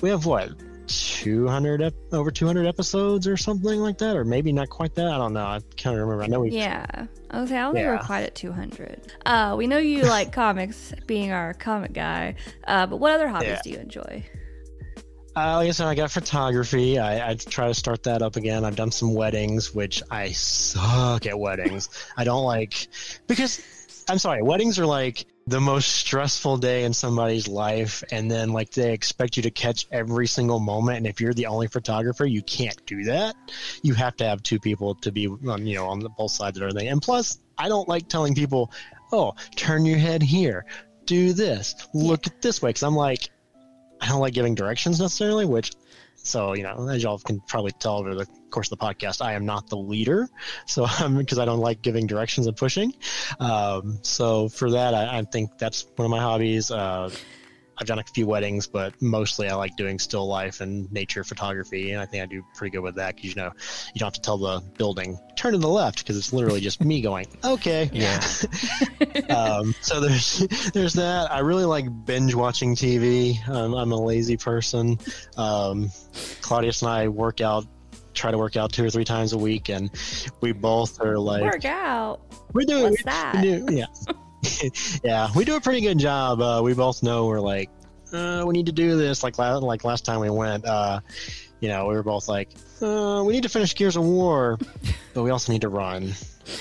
we 0.00 0.10
have 0.10 0.26
what 0.26 0.50
200 0.86 1.82
ep- 1.82 1.94
over 2.12 2.30
200 2.30 2.66
episodes 2.66 3.26
or 3.26 3.36
something 3.36 3.80
like 3.80 3.98
that, 3.98 4.16
or 4.16 4.24
maybe 4.24 4.52
not 4.52 4.68
quite 4.68 4.94
that. 4.94 5.06
I 5.08 5.16
don't 5.18 5.32
know. 5.32 5.44
I 5.44 5.60
can't 5.76 5.96
remember. 5.96 6.22
I 6.22 6.26
know 6.26 6.40
we. 6.40 6.50
Yeah. 6.50 6.84
Okay, 7.32 7.56
I 7.56 7.62
don't 7.62 7.74
think 7.74 7.86
we're 7.86 7.94
Yeah. 7.94 8.02
quite 8.06 8.22
at 8.24 8.34
200. 8.34 9.00
Uh, 9.26 9.54
we 9.56 9.66
know 9.66 9.78
you 9.78 10.02
like 10.02 10.32
comics, 10.42 10.92
being 11.06 11.32
our 11.32 11.54
comic 11.54 11.92
guy. 11.92 12.36
Uh, 12.66 12.86
but 12.86 12.98
what 12.98 13.12
other 13.12 13.28
hobbies 13.28 13.48
Yeah. 13.48 13.60
do 13.64 13.70
you 13.70 13.78
enjoy? 13.78 14.24
Uh, 15.36 15.56
like 15.56 15.68
I 15.68 15.72
said, 15.72 15.88
I 15.88 15.96
got 15.96 16.12
photography. 16.12 16.96
I, 16.98 17.30
I 17.30 17.34
try 17.34 17.66
to 17.66 17.74
start 17.74 18.04
that 18.04 18.22
up 18.22 18.36
again. 18.36 18.64
I've 18.64 18.76
done 18.76 18.92
some 18.92 19.14
weddings, 19.14 19.74
which 19.74 20.00
I 20.10 20.30
suck 20.30 21.26
at 21.26 21.36
weddings. 21.38 21.88
I 22.16 22.22
don't 22.22 22.44
like 22.44 22.86
because 23.26 23.60
I'm 24.08 24.18
sorry, 24.18 24.42
weddings 24.42 24.78
are 24.78 24.86
like 24.86 25.24
the 25.46 25.60
most 25.60 25.88
stressful 25.88 26.56
day 26.56 26.84
in 26.84 26.94
somebody's 26.94 27.46
life, 27.48 28.02
and 28.10 28.30
then 28.30 28.52
like 28.52 28.70
they 28.70 28.92
expect 28.92 29.36
you 29.36 29.42
to 29.42 29.50
catch 29.50 29.86
every 29.92 30.26
single 30.26 30.58
moment. 30.58 30.98
And 30.98 31.06
if 31.06 31.20
you're 31.20 31.34
the 31.34 31.46
only 31.46 31.66
photographer, 31.66 32.24
you 32.24 32.42
can't 32.42 32.84
do 32.86 33.04
that. 33.04 33.34
You 33.82 33.94
have 33.94 34.16
to 34.16 34.24
have 34.24 34.42
two 34.42 34.58
people 34.58 34.94
to 34.96 35.12
be 35.12 35.28
on, 35.28 35.66
you 35.66 35.76
know, 35.76 35.86
on 35.86 36.00
the 36.00 36.08
both 36.08 36.30
sides 36.30 36.56
of 36.56 36.62
everything. 36.62 36.88
And 36.88 37.02
plus, 37.02 37.38
I 37.58 37.68
don't 37.68 37.88
like 37.88 38.08
telling 38.08 38.34
people, 38.34 38.72
"Oh, 39.12 39.34
turn 39.54 39.84
your 39.84 39.98
head 39.98 40.22
here, 40.22 40.64
do 41.04 41.34
this, 41.34 41.74
look 41.92 42.26
at 42.26 42.40
this 42.40 42.62
way," 42.62 42.70
because 42.70 42.82
I'm 42.82 42.96
like. 42.96 43.30
I 44.00 44.08
don't 44.08 44.20
like 44.20 44.34
giving 44.34 44.54
directions 44.54 45.00
necessarily, 45.00 45.46
which 45.46 45.72
so 46.24 46.54
you 46.54 46.64
know, 46.64 46.88
as 46.88 47.02
y'all 47.02 47.18
can 47.18 47.40
probably 47.40 47.70
tell 47.72 47.98
over 47.98 48.14
the 48.14 48.26
course 48.50 48.72
of 48.72 48.78
the 48.78 48.84
podcast, 48.84 49.24
I 49.24 49.34
am 49.34 49.46
not 49.46 49.68
the 49.68 49.76
leader, 49.76 50.28
so 50.66 50.84
I'm 50.88 51.16
because 51.16 51.38
I 51.38 51.44
don't 51.44 51.60
like 51.60 51.82
giving 51.82 52.06
directions 52.06 52.46
and 52.46 52.56
pushing. 52.56 52.94
Um, 53.38 54.00
so 54.02 54.48
for 54.48 54.72
that, 54.72 54.94
I, 54.94 55.18
I 55.18 55.22
think 55.22 55.58
that's 55.58 55.86
one 55.96 56.06
of 56.06 56.10
my 56.10 56.20
hobbies. 56.20 56.70
Uh, 56.70 57.10
I've 57.78 57.86
done 57.86 57.98
a 57.98 58.04
few 58.04 58.26
weddings, 58.26 58.66
but 58.66 59.00
mostly 59.02 59.48
I 59.48 59.54
like 59.54 59.76
doing 59.76 59.98
still 59.98 60.26
life 60.26 60.60
and 60.60 60.90
nature 60.92 61.24
photography, 61.24 61.90
and 61.92 62.00
I 62.00 62.06
think 62.06 62.22
I 62.22 62.26
do 62.26 62.44
pretty 62.54 62.72
good 62.72 62.82
with 62.82 62.96
that 62.96 63.16
because 63.16 63.30
you 63.30 63.36
know 63.42 63.50
you 63.94 63.98
don't 63.98 64.06
have 64.06 64.12
to 64.14 64.20
tell 64.20 64.38
the 64.38 64.60
building 64.78 65.18
turn 65.36 65.52
to 65.52 65.58
the 65.58 65.68
left 65.68 65.98
because 65.98 66.16
it's 66.16 66.32
literally 66.32 66.60
just 66.60 66.80
me 66.82 67.00
going 67.00 67.26
okay. 67.44 67.90
Yeah. 67.92 68.20
um, 69.34 69.74
so 69.80 70.00
there's 70.00 70.38
there's 70.72 70.94
that. 70.94 71.30
I 71.32 71.40
really 71.40 71.64
like 71.64 71.86
binge 72.06 72.34
watching 72.34 72.74
TV. 72.74 73.46
Um, 73.48 73.74
I'm 73.74 73.92
a 73.92 74.00
lazy 74.00 74.36
person. 74.36 74.98
Um, 75.36 75.90
Claudius 76.40 76.82
and 76.82 76.90
I 76.90 77.08
work 77.08 77.40
out, 77.40 77.66
try 78.14 78.30
to 78.30 78.38
work 78.38 78.56
out 78.56 78.72
two 78.72 78.84
or 78.84 78.90
three 78.90 79.04
times 79.04 79.32
a 79.32 79.38
week, 79.38 79.68
and 79.68 79.90
we 80.40 80.52
both 80.52 81.00
are 81.00 81.18
like 81.18 81.42
Work 81.42 81.64
out. 81.64 82.20
we're 82.52 82.64
doing 82.66 82.90
What's 82.90 83.02
that? 83.04 83.34
we 83.36 83.42
do- 83.42 83.66
yeah. 83.74 83.86
yeah, 85.04 85.28
we 85.34 85.44
do 85.44 85.56
a 85.56 85.60
pretty 85.60 85.80
good 85.80 85.98
job. 85.98 86.40
Uh, 86.40 86.60
we 86.62 86.74
both 86.74 87.02
know 87.02 87.26
we're 87.26 87.40
like, 87.40 87.70
uh, 88.12 88.44
we 88.46 88.52
need 88.52 88.66
to 88.66 88.72
do 88.72 88.96
this. 88.96 89.22
Like 89.22 89.38
last, 89.38 89.62
like 89.62 89.84
last 89.84 90.04
time 90.04 90.20
we 90.20 90.30
went, 90.30 90.64
uh, 90.64 91.00
you 91.60 91.68
know, 91.68 91.86
we 91.86 91.94
were 91.94 92.02
both 92.02 92.28
like, 92.28 92.50
uh, 92.82 93.22
we 93.26 93.32
need 93.32 93.42
to 93.42 93.48
finish 93.48 93.74
Gears 93.74 93.96
of 93.96 94.04
War, 94.04 94.58
but 95.14 95.22
we 95.22 95.30
also 95.30 95.52
need 95.52 95.62
to 95.62 95.68
run. 95.68 96.12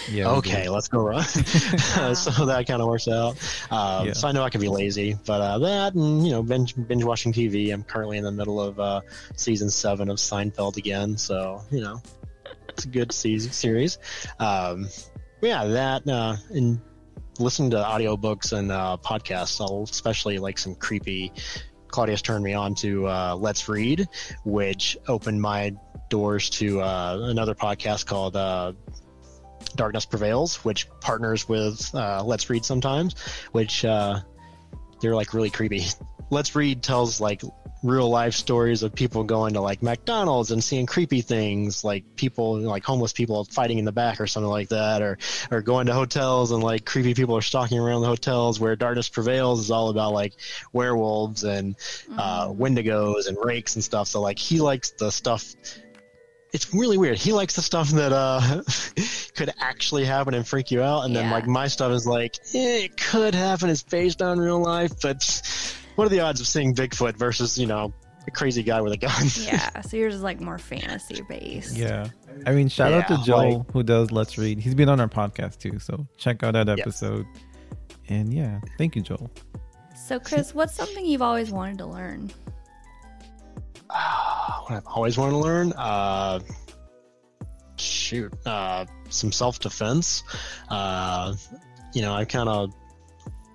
Yeah. 0.10 0.30
okay, 0.32 0.70
let's 0.70 0.88
go 0.88 1.00
run. 1.00 1.24
so 2.16 2.46
that 2.46 2.66
kind 2.68 2.82
of 2.82 2.88
works 2.88 3.08
out. 3.10 3.36
Um, 3.70 4.08
Yeah. 4.08 4.14
So 4.14 4.30
I 4.30 4.32
know 4.32 4.44
I 4.44 4.50
can 4.50 4.62
be 4.62 4.70
lazy, 4.70 5.18
but 5.26 5.42
uh, 5.42 5.60
that 5.60 5.94
and 5.94 6.26
you 6.26 6.32
know 6.32 6.42
binge, 6.42 6.76
binge 6.88 7.04
watching 7.04 7.34
TV. 7.34 7.74
I'm 7.74 7.84
currently 7.84 8.18
in 8.18 8.24
the 8.24 8.32
middle 8.32 8.62
of 8.62 8.80
uh, 8.80 9.02
season 9.36 9.70
seven 9.70 10.10
of 10.10 10.18
Seinfeld 10.18 10.78
again, 10.78 11.18
so 11.18 11.62
you 11.70 11.82
know 11.82 12.02
it's 12.70 12.86
a 12.86 12.88
good 12.88 13.12
season 13.12 13.52
series. 13.52 13.98
Um, 14.40 14.88
yeah, 15.42 15.66
that 15.66 16.08
uh, 16.08 16.38
and 16.52 16.80
listening 17.40 17.72
to 17.72 17.78
audiobooks 17.78 18.58
and 18.58 18.72
uh, 18.72 18.98
podcasts, 19.04 19.60
I'll 19.62 19.84
especially 19.84 20.38
like 20.38 20.58
some 20.58 20.76
creepy. 20.76 21.32
Claudius 21.88 22.22
turned 22.22 22.44
me 22.44 22.54
on 22.54 22.74
to 22.76 23.08
uh, 23.08 23.36
Let's 23.40 23.70
Read, 23.70 24.08
which 24.46 24.98
opened 25.08 25.42
my 25.42 25.74
doors 26.10 26.50
to 26.52 26.82
uh, 26.82 27.20
another 27.24 27.54
podcast 27.56 28.06
called 28.06 28.36
uh, 28.36 28.74
Darkness 29.76 30.06
Prevails, 30.06 30.64
which 30.64 30.88
partners 31.02 31.48
with 31.48 31.94
uh, 31.94 32.24
Let's 32.24 32.50
Read 32.50 32.66
sometimes, 32.66 33.20
which 33.52 33.86
uh, 33.86 34.20
they're 35.02 35.16
like 35.16 35.34
really 35.34 35.50
creepy. 35.50 35.86
Let's 36.30 36.56
Read 36.56 36.82
tells 36.82 37.22
like 37.22 37.44
real 37.84 38.10
life 38.10 38.34
stories 38.34 38.82
of 38.82 38.96
people 38.96 39.24
going 39.24 39.54
to 39.54 39.62
like 39.62 39.84
McDonald's 39.84 40.52
and 40.52 40.64
seeing 40.64 40.86
creepy 40.86 41.22
things, 41.22 41.84
like 41.84 42.16
people 42.16 42.60
like 42.60 42.84
homeless 42.84 43.12
people 43.12 43.44
fighting 43.44 43.78
in 43.78 43.86
the 43.86 43.92
back 43.92 44.22
or 44.22 44.28
something 44.28 44.50
like 44.50 44.70
that, 44.70 45.02
or 45.02 45.18
or 45.52 45.62
going 45.62 45.88
to 45.88 45.94
hotels 45.94 46.52
and 46.52 46.64
like 46.64 46.86
creepy 46.86 47.14
people 47.14 47.36
are 47.36 47.42
stalking 47.42 47.78
around 47.78 48.02
the 48.02 48.08
hotels. 48.08 48.60
Where 48.60 48.76
Darkness 48.76 49.10
Prevails 49.10 49.60
is 49.60 49.70
all 49.70 49.90
about 49.90 50.14
like 50.14 50.34
werewolves 50.72 51.44
and 51.44 51.76
uh, 52.18 52.48
wendigos 52.48 53.28
and 53.28 53.38
rakes 53.44 53.76
and 53.76 53.84
stuff. 53.84 54.08
So 54.08 54.22
like 54.22 54.40
he 54.40 54.62
likes 54.62 54.92
the 54.92 55.12
stuff. 55.12 55.54
It's 56.54 56.74
really 56.74 57.00
weird. 57.00 57.18
He 57.18 57.34
likes 57.34 57.56
the 57.56 57.64
stuff 57.64 57.90
that 57.90 58.14
uh, 58.14 58.62
could 59.36 59.52
actually 59.60 60.06
happen 60.06 60.36
and 60.36 60.48
freak 60.48 60.72
you 60.72 60.84
out, 60.84 61.04
and 61.04 61.16
then 61.16 61.32
like 61.32 61.48
my 61.48 61.68
stuff 61.68 61.92
is 61.92 62.08
like 62.08 62.38
eh, 62.54 62.86
it 62.86 62.98
could 62.98 63.36
happen. 63.36 63.70
It's 63.70 63.84
based 63.84 64.22
on 64.22 64.40
real 64.40 64.60
life, 64.60 65.02
but 65.02 65.24
what 65.96 66.06
are 66.06 66.10
the 66.10 66.22
odds 66.22 66.42
of 66.42 66.48
seeing 66.48 66.74
Bigfoot 66.74 67.16
versus 67.18 67.58
you 67.58 67.68
know 67.68 67.94
a 68.28 68.32
crazy 68.32 68.64
guy 68.64 68.82
with 68.82 68.94
a 68.94 68.98
gun? 68.98 69.12
Yeah, 69.42 69.82
so 69.82 69.98
yours 69.98 70.16
is 70.16 70.22
like 70.22 70.40
more 70.40 70.58
fantasy 70.58 71.22
based. 71.28 71.76
Yeah. 71.76 72.10
I 72.46 72.52
mean, 72.54 72.68
shout 72.68 72.94
out 72.94 73.08
to 73.10 73.18
Joel 73.24 73.60
like- 73.60 73.72
who 73.72 73.84
does 73.84 74.12
Let's 74.12 74.38
Read. 74.38 74.60
He's 74.60 74.76
been 74.76 74.90
on 74.90 75.00
our 75.00 75.10
podcast 75.10 75.60
too, 75.60 75.80
so 75.80 76.08
check 76.18 76.44
out 76.44 76.54
that 76.54 76.70
episode. 76.70 77.26
And 78.10 78.34
yeah, 78.34 78.60
thank 78.78 78.96
you, 78.96 79.02
Joel. 79.02 79.30
So, 79.96 80.20
Chris, 80.20 80.54
what's 80.54 80.74
something 80.74 81.06
you've 81.06 81.22
always 81.22 81.52
wanted 81.52 81.78
to 81.78 81.86
learn? 81.86 82.30
what 83.88 84.72
I've 84.72 84.88
always 84.88 85.18
wanted 85.18 85.32
to 85.32 85.38
learn. 85.38 85.74
Uh, 85.74 86.40
shoot, 87.78 88.34
uh, 88.46 88.86
some 89.10 89.32
self 89.32 89.60
defense. 89.60 90.24
Uh, 90.70 91.34
you 91.94 92.02
know, 92.02 92.14
I 92.14 92.26
kind 92.26 92.50
of, 92.50 92.74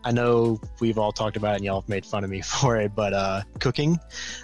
I 0.05 0.13
know 0.13 0.61
we've 0.81 0.99
all 0.99 1.13
talked 1.13 1.37
about 1.37 1.55
it 1.55 1.57
and 1.57 1.65
y'all 1.65 1.81
have 1.81 1.89
made 1.89 2.07
fun 2.07 2.25
of 2.25 2.31
me 2.31 2.41
for 2.43 2.77
it, 2.77 2.95
but 2.95 3.13
uh, 3.13 3.43
cooking, 3.59 3.99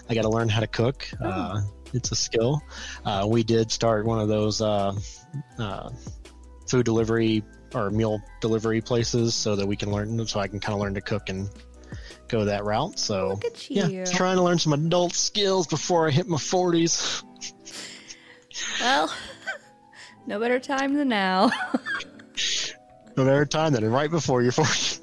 I 0.08 0.14
got 0.14 0.22
to 0.22 0.28
learn 0.28 0.48
how 0.48 0.60
to 0.60 0.66
cook. 0.66 1.08
Uh, 1.20 1.60
it's 1.92 2.10
a 2.10 2.16
skill. 2.16 2.60
Uh, 3.04 3.26
we 3.28 3.42
did 3.44 3.70
start 3.70 4.04
one 4.04 4.18
of 4.18 4.28
those 4.28 4.60
uh, 4.60 4.94
uh, 5.58 5.90
food 6.68 6.84
delivery 6.84 7.44
or 7.74 7.90
meal 7.90 8.20
delivery 8.40 8.80
places 8.80 9.34
so 9.34 9.56
that 9.56 9.66
we 9.66 9.76
can 9.76 9.90
learn, 9.92 10.26
so 10.26 10.40
I 10.40 10.48
can 10.48 10.60
kind 10.60 10.74
of 10.74 10.80
learn 10.80 10.94
to 10.94 11.00
cook 11.00 11.28
and 11.28 11.48
go 12.28 12.44
that 12.44 12.64
route. 12.64 12.98
So 12.98 13.38
yeah, 13.68 14.04
trying 14.04 14.36
to 14.36 14.42
learn 14.42 14.58
some 14.58 14.72
adult 14.72 15.14
skills 15.14 15.66
before 15.66 16.08
I 16.08 16.10
hit 16.10 16.28
my 16.28 16.36
40s. 16.36 17.22
Well, 18.80 19.12
no 20.26 20.40
better 20.40 20.58
time 20.58 20.94
than 20.94 21.08
now. 21.08 21.50
No 23.16 23.24
better 23.24 23.46
time 23.46 23.72
than 23.72 23.88
right 23.88 24.10
before 24.10 24.42
you're 24.42 24.50
40. 24.50 24.93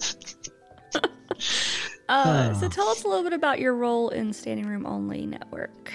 Uh, 2.12 2.54
so, 2.56 2.67
tell 2.67 2.89
us 2.89 3.06
a 3.06 3.08
little 3.08 3.24
bit 3.24 3.32
about 3.32 3.58
your 3.60 3.74
role 3.74 4.10
in 4.10 4.34
Standing 4.34 4.67
Room 4.67 4.86
Only 4.86 5.26
Network. 5.26 5.93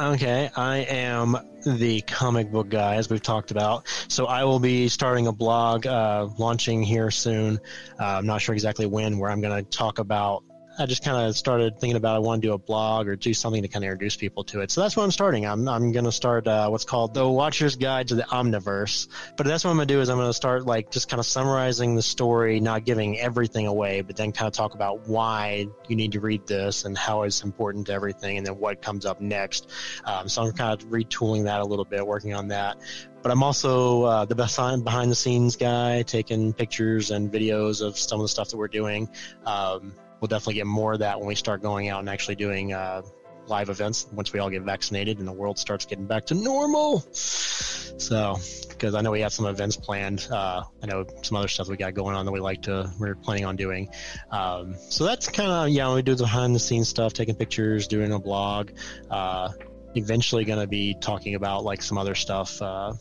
okay, 0.00 0.48
I 0.56 0.78
am 0.78 1.36
the 1.66 2.00
comic 2.00 2.50
book 2.50 2.70
guy, 2.70 2.94
as 2.94 3.10
we've 3.10 3.20
talked 3.20 3.50
about. 3.50 3.86
So 4.08 4.24
I 4.24 4.44
will 4.44 4.58
be 4.58 4.88
starting 4.88 5.26
a 5.26 5.32
blog, 5.32 5.86
uh, 5.86 6.28
launching 6.38 6.82
here 6.82 7.10
soon. 7.10 7.58
Uh, 7.98 8.04
I'm 8.04 8.26
not 8.26 8.40
sure 8.40 8.54
exactly 8.54 8.86
when, 8.86 9.18
where 9.18 9.30
I'm 9.30 9.42
going 9.42 9.62
to 9.62 9.70
talk 9.70 9.98
about. 9.98 10.44
I 10.80 10.86
just 10.86 11.04
kind 11.04 11.28
of 11.28 11.36
started 11.36 11.78
thinking 11.78 11.98
about 11.98 12.16
I 12.16 12.20
want 12.20 12.40
to 12.40 12.48
do 12.48 12.54
a 12.54 12.58
blog 12.58 13.06
or 13.06 13.14
do 13.14 13.34
something 13.34 13.60
to 13.60 13.68
kind 13.68 13.84
of 13.84 13.88
introduce 13.88 14.16
people 14.16 14.44
to 14.44 14.62
it. 14.62 14.70
So 14.70 14.80
that's 14.80 14.96
what 14.96 15.04
I'm 15.04 15.10
starting. 15.10 15.44
I'm, 15.44 15.68
I'm 15.68 15.92
going 15.92 16.06
to 16.06 16.12
start 16.12 16.48
uh, 16.48 16.68
what's 16.68 16.86
called 16.86 17.12
the 17.12 17.28
Watcher's 17.28 17.76
Guide 17.76 18.08
to 18.08 18.14
the 18.14 18.22
Omniverse. 18.22 19.08
But 19.36 19.46
that's 19.46 19.62
what 19.62 19.72
I'm 19.72 19.76
going 19.76 19.88
to 19.88 19.94
do 19.94 20.00
is 20.00 20.08
I'm 20.08 20.16
going 20.16 20.30
to 20.30 20.34
start 20.34 20.64
like 20.64 20.90
just 20.90 21.10
kind 21.10 21.20
of 21.20 21.26
summarizing 21.26 21.96
the 21.96 22.02
story, 22.02 22.60
not 22.60 22.86
giving 22.86 23.20
everything 23.20 23.66
away, 23.66 24.00
but 24.00 24.16
then 24.16 24.32
kind 24.32 24.46
of 24.46 24.54
talk 24.54 24.74
about 24.74 25.06
why 25.06 25.66
you 25.86 25.96
need 25.96 26.12
to 26.12 26.20
read 26.20 26.46
this 26.46 26.86
and 26.86 26.96
how 26.96 27.24
it's 27.24 27.44
important 27.44 27.88
to 27.88 27.92
everything, 27.92 28.38
and 28.38 28.46
then 28.46 28.58
what 28.58 28.80
comes 28.80 29.04
up 29.04 29.20
next. 29.20 29.70
Um, 30.06 30.30
so 30.30 30.42
I'm 30.42 30.52
kind 30.52 30.72
of 30.72 30.88
retooling 30.88 31.44
that 31.44 31.60
a 31.60 31.64
little 31.64 31.84
bit, 31.84 32.06
working 32.06 32.32
on 32.32 32.48
that. 32.48 32.78
But 33.20 33.32
I'm 33.32 33.42
also 33.42 34.04
uh, 34.04 34.24
the 34.24 34.34
best 34.34 34.56
behind 34.56 35.10
the 35.10 35.14
scenes 35.14 35.56
guy, 35.56 36.02
taking 36.02 36.54
pictures 36.54 37.10
and 37.10 37.30
videos 37.30 37.82
of 37.82 37.98
some 37.98 38.18
of 38.18 38.24
the 38.24 38.28
stuff 38.28 38.48
that 38.48 38.56
we're 38.56 38.68
doing. 38.68 39.10
Um, 39.44 39.92
we'll 40.20 40.28
definitely 40.28 40.54
get 40.54 40.66
more 40.66 40.94
of 40.94 40.98
that 41.00 41.18
when 41.18 41.26
we 41.26 41.34
start 41.34 41.62
going 41.62 41.88
out 41.88 42.00
and 42.00 42.08
actually 42.08 42.36
doing 42.36 42.72
uh, 42.72 43.02
live 43.46 43.68
events 43.68 44.06
once 44.12 44.32
we 44.32 44.38
all 44.38 44.50
get 44.50 44.62
vaccinated 44.62 45.18
and 45.18 45.26
the 45.26 45.32
world 45.32 45.58
starts 45.58 45.84
getting 45.84 46.06
back 46.06 46.26
to 46.26 46.34
normal. 46.34 47.00
So, 47.12 48.36
because 48.68 48.94
I 48.94 49.00
know 49.02 49.10
we 49.10 49.20
have 49.20 49.32
some 49.32 49.46
events 49.46 49.76
planned. 49.76 50.26
Uh, 50.30 50.62
I 50.82 50.86
know 50.86 51.04
some 51.22 51.36
other 51.36 51.48
stuff 51.48 51.68
we 51.68 51.76
got 51.76 51.94
going 51.94 52.14
on 52.16 52.24
that 52.24 52.32
we 52.32 52.40
like 52.40 52.62
to, 52.62 52.90
we're 52.98 53.14
planning 53.14 53.44
on 53.44 53.56
doing. 53.56 53.88
Um, 54.30 54.74
so 54.88 55.04
that's 55.04 55.28
kind 55.28 55.50
of, 55.50 55.68
yeah, 55.68 55.92
we 55.92 56.02
do 56.02 56.14
the 56.14 56.24
behind 56.24 56.54
the 56.54 56.60
scenes 56.60 56.88
stuff, 56.88 57.12
taking 57.12 57.34
pictures, 57.34 57.88
doing 57.88 58.12
a 58.12 58.18
blog. 58.18 58.70
Uh, 59.10 59.50
eventually 59.94 60.44
going 60.44 60.60
to 60.60 60.68
be 60.68 60.94
talking 61.00 61.34
about 61.34 61.64
like 61.64 61.82
some 61.82 61.98
other 61.98 62.14
stuff. 62.14 62.62
Uh, 62.62 62.92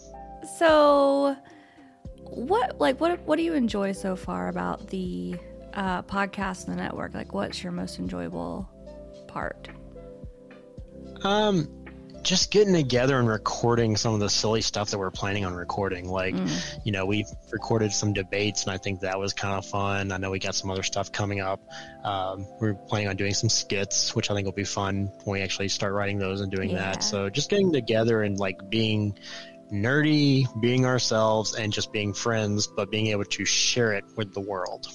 So, 0.58 1.38
what 2.23 2.79
like 2.79 2.99
what 2.99 3.19
what 3.21 3.38
do 3.38 3.43
you 3.43 3.53
enjoy 3.53 3.91
so 3.91 4.15
far 4.15 4.49
about 4.49 4.88
the 4.88 5.36
uh, 5.73 6.01
podcast 6.03 6.67
and 6.67 6.77
the 6.77 6.82
network? 6.82 7.13
Like, 7.13 7.34
what's 7.34 7.62
your 7.63 7.71
most 7.71 7.99
enjoyable 7.99 8.69
part? 9.27 9.69
Um, 11.23 11.67
just 12.21 12.51
getting 12.51 12.73
together 12.73 13.17
and 13.17 13.27
recording 13.27 13.95
some 13.95 14.13
of 14.13 14.19
the 14.19 14.29
silly 14.29 14.62
stuff 14.62 14.91
that 14.91 14.97
we're 14.97 15.12
planning 15.12 15.45
on 15.45 15.53
recording. 15.53 16.10
Like, 16.10 16.36
you 16.84 16.91
know, 16.91 17.05
we've 17.05 17.27
recorded 17.51 17.91
some 17.93 18.13
debates, 18.13 18.63
and 18.63 18.71
I 18.73 18.77
think 18.77 19.01
that 19.01 19.19
was 19.19 19.34
kind 19.34 19.55
of 19.58 19.65
fun. 19.65 20.12
I 20.12 20.17
know 20.17 20.32
we 20.32 20.39
got 20.39 20.55
some 20.55 20.69
other 20.69 20.84
stuff 20.84 21.12
coming 21.12 21.39
up. 21.39 21.62
Um, 22.03 22.45
we're 22.60 22.73
planning 22.73 23.08
on 23.08 23.15
doing 23.15 23.34
some 23.34 23.49
skits, 23.49 24.15
which 24.15 24.29
I 24.29 24.34
think 24.34 24.45
will 24.45 24.51
be 24.51 24.65
fun 24.65 25.12
when 25.23 25.39
we 25.39 25.41
actually 25.41 25.69
start 25.69 25.93
writing 25.93 26.19
those 26.19 26.41
and 26.41 26.51
doing 26.51 26.71
Yeah. 26.71 26.91
that. 26.93 27.03
So, 27.03 27.29
just 27.29 27.49
getting 27.49 27.71
together 27.71 28.21
and 28.21 28.38
like 28.38 28.69
being 28.69 29.17
nerdy, 29.71 30.45
being 30.62 30.86
ourselves, 30.86 31.55
and 31.55 31.71
just 31.71 31.91
being 31.93 32.13
friends, 32.13 32.67
but 32.67 32.89
being 32.91 33.08
able 33.08 33.25
to 33.25 33.45
share 33.45 33.93
it 33.93 34.03
with 34.17 34.34
the 34.34 34.41
world. 34.41 34.88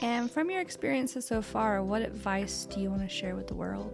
And 0.00 0.30
from 0.30 0.50
your 0.50 0.60
experiences 0.60 1.26
so 1.26 1.40
far, 1.40 1.82
what 1.82 2.02
advice 2.02 2.66
do 2.66 2.80
you 2.80 2.90
want 2.90 3.02
to 3.02 3.08
share 3.08 3.34
with 3.34 3.46
the 3.46 3.54
world? 3.54 3.92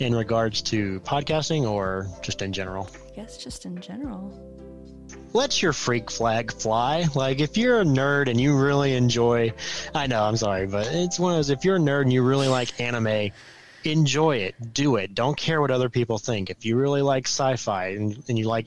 In 0.00 0.14
regards 0.14 0.60
to 0.62 0.98
podcasting 1.00 1.62
or 1.70 2.08
just 2.20 2.42
in 2.42 2.52
general? 2.52 2.90
I 3.12 3.14
guess 3.14 3.38
just 3.38 3.64
in 3.64 3.80
general. 3.80 4.32
let 5.34 5.60
your 5.60 5.72
freak 5.72 6.10
flag 6.10 6.52
fly. 6.52 7.04
Like 7.14 7.40
if 7.40 7.56
you're 7.56 7.80
a 7.80 7.84
nerd 7.84 8.28
and 8.28 8.40
you 8.40 8.56
really 8.56 8.94
enjoy, 8.94 9.52
I 9.94 10.06
know 10.06 10.22
I'm 10.24 10.36
sorry, 10.36 10.66
but 10.66 10.86
it's 10.90 11.18
one 11.18 11.32
of 11.32 11.38
those. 11.38 11.50
If 11.50 11.64
you're 11.64 11.76
a 11.76 11.80
nerd 11.80 12.02
and 12.02 12.12
you 12.12 12.22
really 12.22 12.48
like 12.48 12.80
anime, 12.80 13.30
enjoy 13.84 14.36
it, 14.38 14.54
do 14.72 14.96
it. 14.96 15.14
Don't 15.14 15.36
care 15.36 15.60
what 15.60 15.70
other 15.70 15.90
people 15.90 16.18
think. 16.18 16.50
If 16.50 16.64
you 16.64 16.76
really 16.76 17.02
like 17.02 17.26
sci-fi 17.26 17.88
and, 17.88 18.22
and 18.28 18.38
you 18.38 18.46
like, 18.48 18.66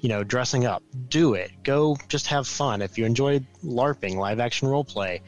you 0.00 0.08
know, 0.08 0.24
dressing 0.24 0.66
up, 0.66 0.82
do 1.08 1.34
it. 1.34 1.50
Go, 1.62 1.96
just 2.08 2.26
have 2.28 2.46
fun. 2.46 2.82
If 2.82 2.98
you 2.98 3.04
enjoy 3.04 3.40
LARPing, 3.64 4.16
live 4.16 4.40
action 4.40 4.68
role 4.68 4.84
play, 4.84 5.22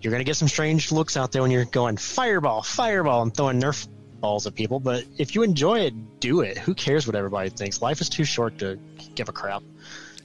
you're 0.00 0.10
gonna 0.10 0.24
get 0.24 0.36
some 0.36 0.48
strange 0.48 0.92
looks 0.92 1.16
out 1.16 1.32
there 1.32 1.42
when 1.42 1.50
you're 1.50 1.64
going 1.64 1.96
fireball, 1.96 2.62
fireball, 2.62 3.22
and 3.22 3.34
throwing 3.34 3.60
Nerf 3.60 3.88
balls 4.20 4.46
at 4.46 4.54
people. 4.54 4.80
But 4.80 5.04
if 5.16 5.34
you 5.34 5.42
enjoy 5.42 5.80
it, 5.80 6.20
do 6.20 6.40
it. 6.40 6.58
Who 6.58 6.74
cares 6.74 7.06
what 7.06 7.16
everybody 7.16 7.50
thinks? 7.50 7.82
Life 7.82 8.00
is 8.00 8.08
too 8.08 8.24
short 8.24 8.58
to 8.58 8.78
give 9.14 9.28
a 9.28 9.32
crap. 9.32 9.62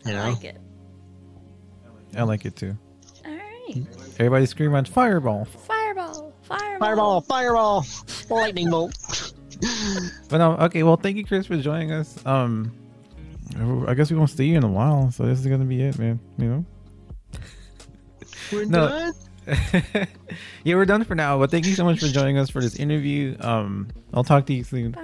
You 0.05 0.13
know. 0.13 0.23
I 0.23 0.29
like 0.29 0.43
it. 0.43 0.57
I 2.15 2.23
like 2.23 2.45
it 2.45 2.55
too. 2.55 2.77
All 3.25 3.31
right. 3.31 3.85
Everybody 4.19 4.45
scream 4.45 4.75
out 4.75 4.87
fireball. 4.87 5.45
Fireball, 5.45 6.33
fireball. 6.43 6.79
Fireball, 6.79 7.21
fireball, 7.21 7.85
lightning 8.29 8.69
bolt. 8.69 9.33
But 10.29 10.37
no, 10.37 10.57
okay. 10.57 10.83
Well, 10.83 10.97
thank 10.97 11.17
you, 11.17 11.25
Chris, 11.25 11.47
for 11.47 11.57
joining 11.57 11.91
us. 11.91 12.23
Um, 12.25 12.73
I 13.87 13.93
guess 13.93 14.09
we 14.11 14.17
won't 14.17 14.29
see 14.29 14.47
you 14.47 14.57
in 14.57 14.63
a 14.63 14.67
while, 14.71 15.11
so 15.11 15.25
this 15.25 15.39
is 15.39 15.45
gonna 15.47 15.65
be 15.65 15.81
it, 15.81 15.97
man. 15.99 16.19
You 16.37 16.47
know. 16.49 16.65
We're 18.51 18.65
No. 18.65 18.87
done. 18.89 19.13
yeah, 20.63 20.75
we're 20.75 20.85
done 20.85 21.03
for 21.03 21.15
now. 21.15 21.37
But 21.37 21.51
thank 21.51 21.65
you 21.65 21.75
so 21.75 21.83
much 21.83 21.99
for 21.99 22.07
joining 22.07 22.37
us 22.37 22.49
for 22.49 22.61
this 22.61 22.75
interview. 22.77 23.35
Um, 23.41 23.89
I'll 24.13 24.23
talk 24.23 24.45
to 24.45 24.53
you 24.53 24.63
soon. 24.63 24.91
Bye. 24.91 25.01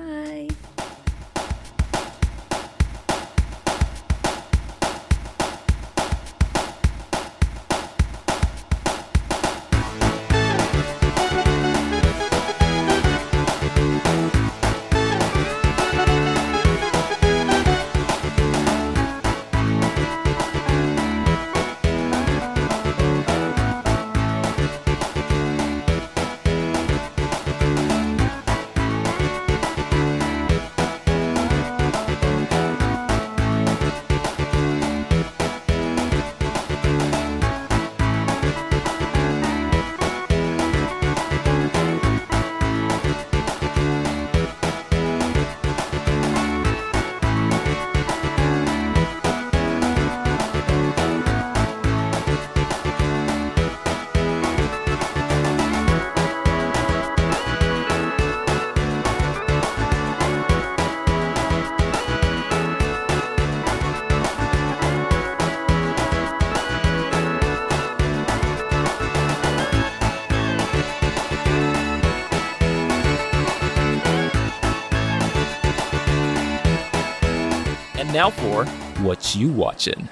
And 78.10 78.16
now 78.16 78.32
for 78.32 78.66
What 79.04 79.36
You 79.36 79.52
Watching. 79.52 80.10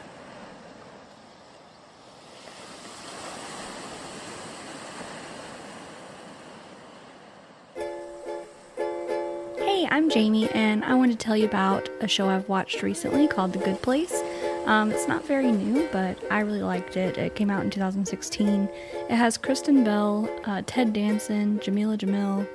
Hey, 9.57 9.87
I'm 9.89 10.11
Jamie, 10.11 10.47
and 10.49 10.85
I 10.85 10.93
want 10.93 11.11
to 11.11 11.17
tell 11.17 11.35
you 11.35 11.45
about 11.45 11.89
a 11.99 12.07
show 12.07 12.29
I've 12.29 12.47
watched 12.47 12.83
recently 12.83 13.27
called 13.27 13.53
The 13.53 13.59
Good 13.59 13.81
Place. 13.81 14.21
Um, 14.67 14.91
it's 14.91 15.07
not 15.07 15.25
very 15.25 15.51
new, 15.51 15.89
but 15.91 16.23
I 16.29 16.41
really 16.41 16.61
liked 16.61 16.97
it. 16.97 17.17
It 17.17 17.33
came 17.33 17.49
out 17.49 17.63
in 17.63 17.71
2016. 17.71 18.69
It 19.09 19.15
has 19.15 19.39
Kristen 19.39 19.83
Bell, 19.83 20.29
uh, 20.45 20.61
Ted 20.67 20.93
Danson, 20.93 21.59
Jamila 21.61 21.97
Jamil, 21.97 22.47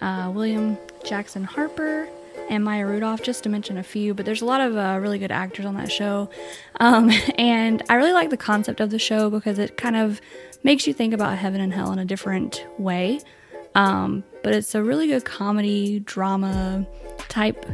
uh, 0.00 0.32
William 0.34 0.76
Jackson 1.04 1.44
Harper, 1.44 2.08
and 2.48 2.64
Maya 2.64 2.86
Rudolph, 2.86 3.22
just 3.22 3.42
to 3.44 3.48
mention 3.48 3.76
a 3.76 3.82
few. 3.82 4.14
But 4.14 4.26
there's 4.26 4.42
a 4.42 4.44
lot 4.44 4.60
of 4.60 4.76
uh, 4.76 4.98
really 5.00 5.18
good 5.18 5.32
actors 5.32 5.64
on 5.64 5.74
that 5.74 5.90
show. 5.90 6.28
Um, 6.80 7.10
and 7.38 7.82
I 7.88 7.94
really 7.94 8.12
like 8.12 8.30
the 8.30 8.36
concept 8.36 8.80
of 8.80 8.90
the 8.90 8.98
show 8.98 9.30
because 9.30 9.58
it 9.58 9.76
kind 9.76 9.96
of 9.96 10.20
makes 10.62 10.86
you 10.86 10.94
think 10.94 11.12
about 11.14 11.36
heaven 11.38 11.60
and 11.60 11.72
hell 11.72 11.92
in 11.92 11.98
a 11.98 12.04
different 12.04 12.66
way. 12.78 13.20
Um, 13.74 14.24
but 14.42 14.54
it's 14.54 14.74
a 14.74 14.82
really 14.82 15.06
good 15.06 15.24
comedy, 15.24 16.00
drama 16.00 16.86
type 17.28 17.66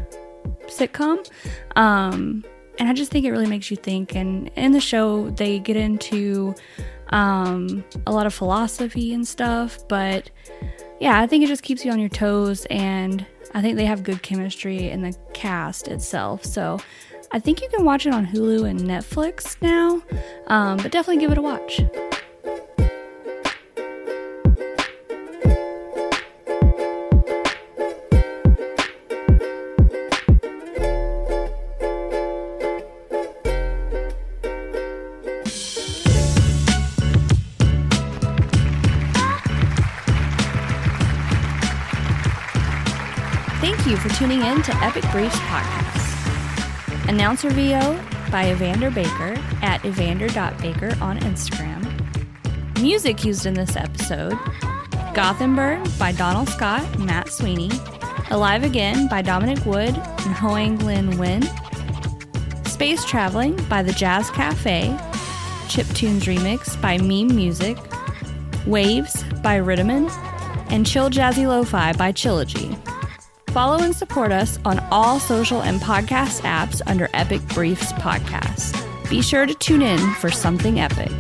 sitcom. 0.67 1.29
Um, 1.77 2.45
and 2.79 2.89
I 2.89 2.93
just 2.95 3.11
think 3.11 3.27
it 3.27 3.31
really 3.31 3.47
makes 3.47 3.71
you 3.71 3.77
think. 3.77 4.15
And 4.15 4.51
in 4.57 4.73
the 4.73 4.81
show, 4.81 5.31
they 5.31 5.59
get 5.59 5.77
into 5.77 6.55
um, 7.11 7.85
a 8.07 8.13
lot 8.13 8.27
of 8.27 8.33
philosophy 8.33 9.13
and 9.13 9.27
stuff. 9.27 9.87
But 9.89 10.31
yeah, 10.99 11.21
I 11.21 11.27
think 11.27 11.45
it 11.45 11.49
just 11.49 11.63
keeps 11.63 11.85
you 11.85 11.93
on 11.93 11.99
your 11.99 12.09
toes. 12.09 12.67
And 12.71 13.27
I 13.53 13.63
think 13.63 13.77
they 13.77 13.87
have 13.87 14.03
good 14.03 14.23
chemistry 14.23 14.91
in 14.91 15.03
the 15.03 15.17
cast 15.33 15.89
itself. 15.89 16.45
So 16.45 16.79
I 17.33 17.39
think 17.39 17.61
you 17.61 17.69
can 17.69 17.85
watch 17.85 18.07
it 18.07 18.13
on 18.13 18.27
Hulu 18.27 18.69
and 18.69 18.81
Netflix 18.81 19.61
now. 19.63 20.03
Um, 20.47 20.79
but 20.79 20.93
definitely 20.93 21.21
give 21.21 21.33
it 21.33 21.39
a 21.39 21.43
watch. 21.43 21.81
Tuning 44.21 44.43
in 44.43 44.61
to 44.61 44.77
Epic 44.85 45.03
Briefs 45.13 45.39
Podcast. 45.39 47.09
Announcer 47.09 47.49
VO 47.49 47.99
by 48.31 48.51
Evander 48.53 48.91
Baker 48.91 49.35
at 49.63 49.83
evander.baker 49.83 50.95
on 51.01 51.19
Instagram. 51.21 51.83
Music 52.83 53.25
used 53.25 53.47
in 53.47 53.55
this 53.55 53.77
episode 53.77 54.39
Gothenburg 55.15 55.89
by 55.99 56.13
Donal 56.13 56.45
Scott 56.45 56.83
and 56.97 57.07
Matt 57.07 57.31
Sweeney. 57.31 57.71
Alive 58.31 58.63
Again 58.63 59.09
by 59.09 59.23
Dominic 59.23 59.65
Wood 59.65 59.97
and 59.97 60.35
Hoang 60.35 60.79
Lien 60.81 61.13
Nguyen. 61.13 62.69
Space 62.69 63.03
Traveling 63.07 63.57
by 63.71 63.83
The 63.83 63.93
Jazz 63.93 64.29
Cafe. 64.33 64.95
Chiptunes 65.69 66.25
Remix 66.25 66.79
by 66.83 66.99
Meme 66.99 67.35
Music. 67.35 67.79
Waves 68.67 69.23
by 69.43 69.59
Riddiman. 69.59 70.11
And 70.71 70.87
Chill 70.87 71.09
Jazzy 71.09 71.47
Lo-Fi 71.47 71.95
by 71.95 72.13
Chillegy. 72.13 72.79
Follow 73.51 73.83
and 73.83 73.97
support 73.97 74.31
us 74.31 74.61
on 74.65 74.79
all 74.93 75.19
social 75.19 75.61
and 75.61 75.81
podcast 75.81 76.43
apps 76.43 76.81
under 76.87 77.09
Epic 77.15 77.41
Briefs 77.49 77.93
Podcast. 77.95 78.79
Be 79.11 79.23
sure 79.23 79.45
to 79.45 79.55
tune 79.55 79.83
in 79.83 79.99
for 80.15 80.31
something 80.31 80.79
epic. 80.79 81.11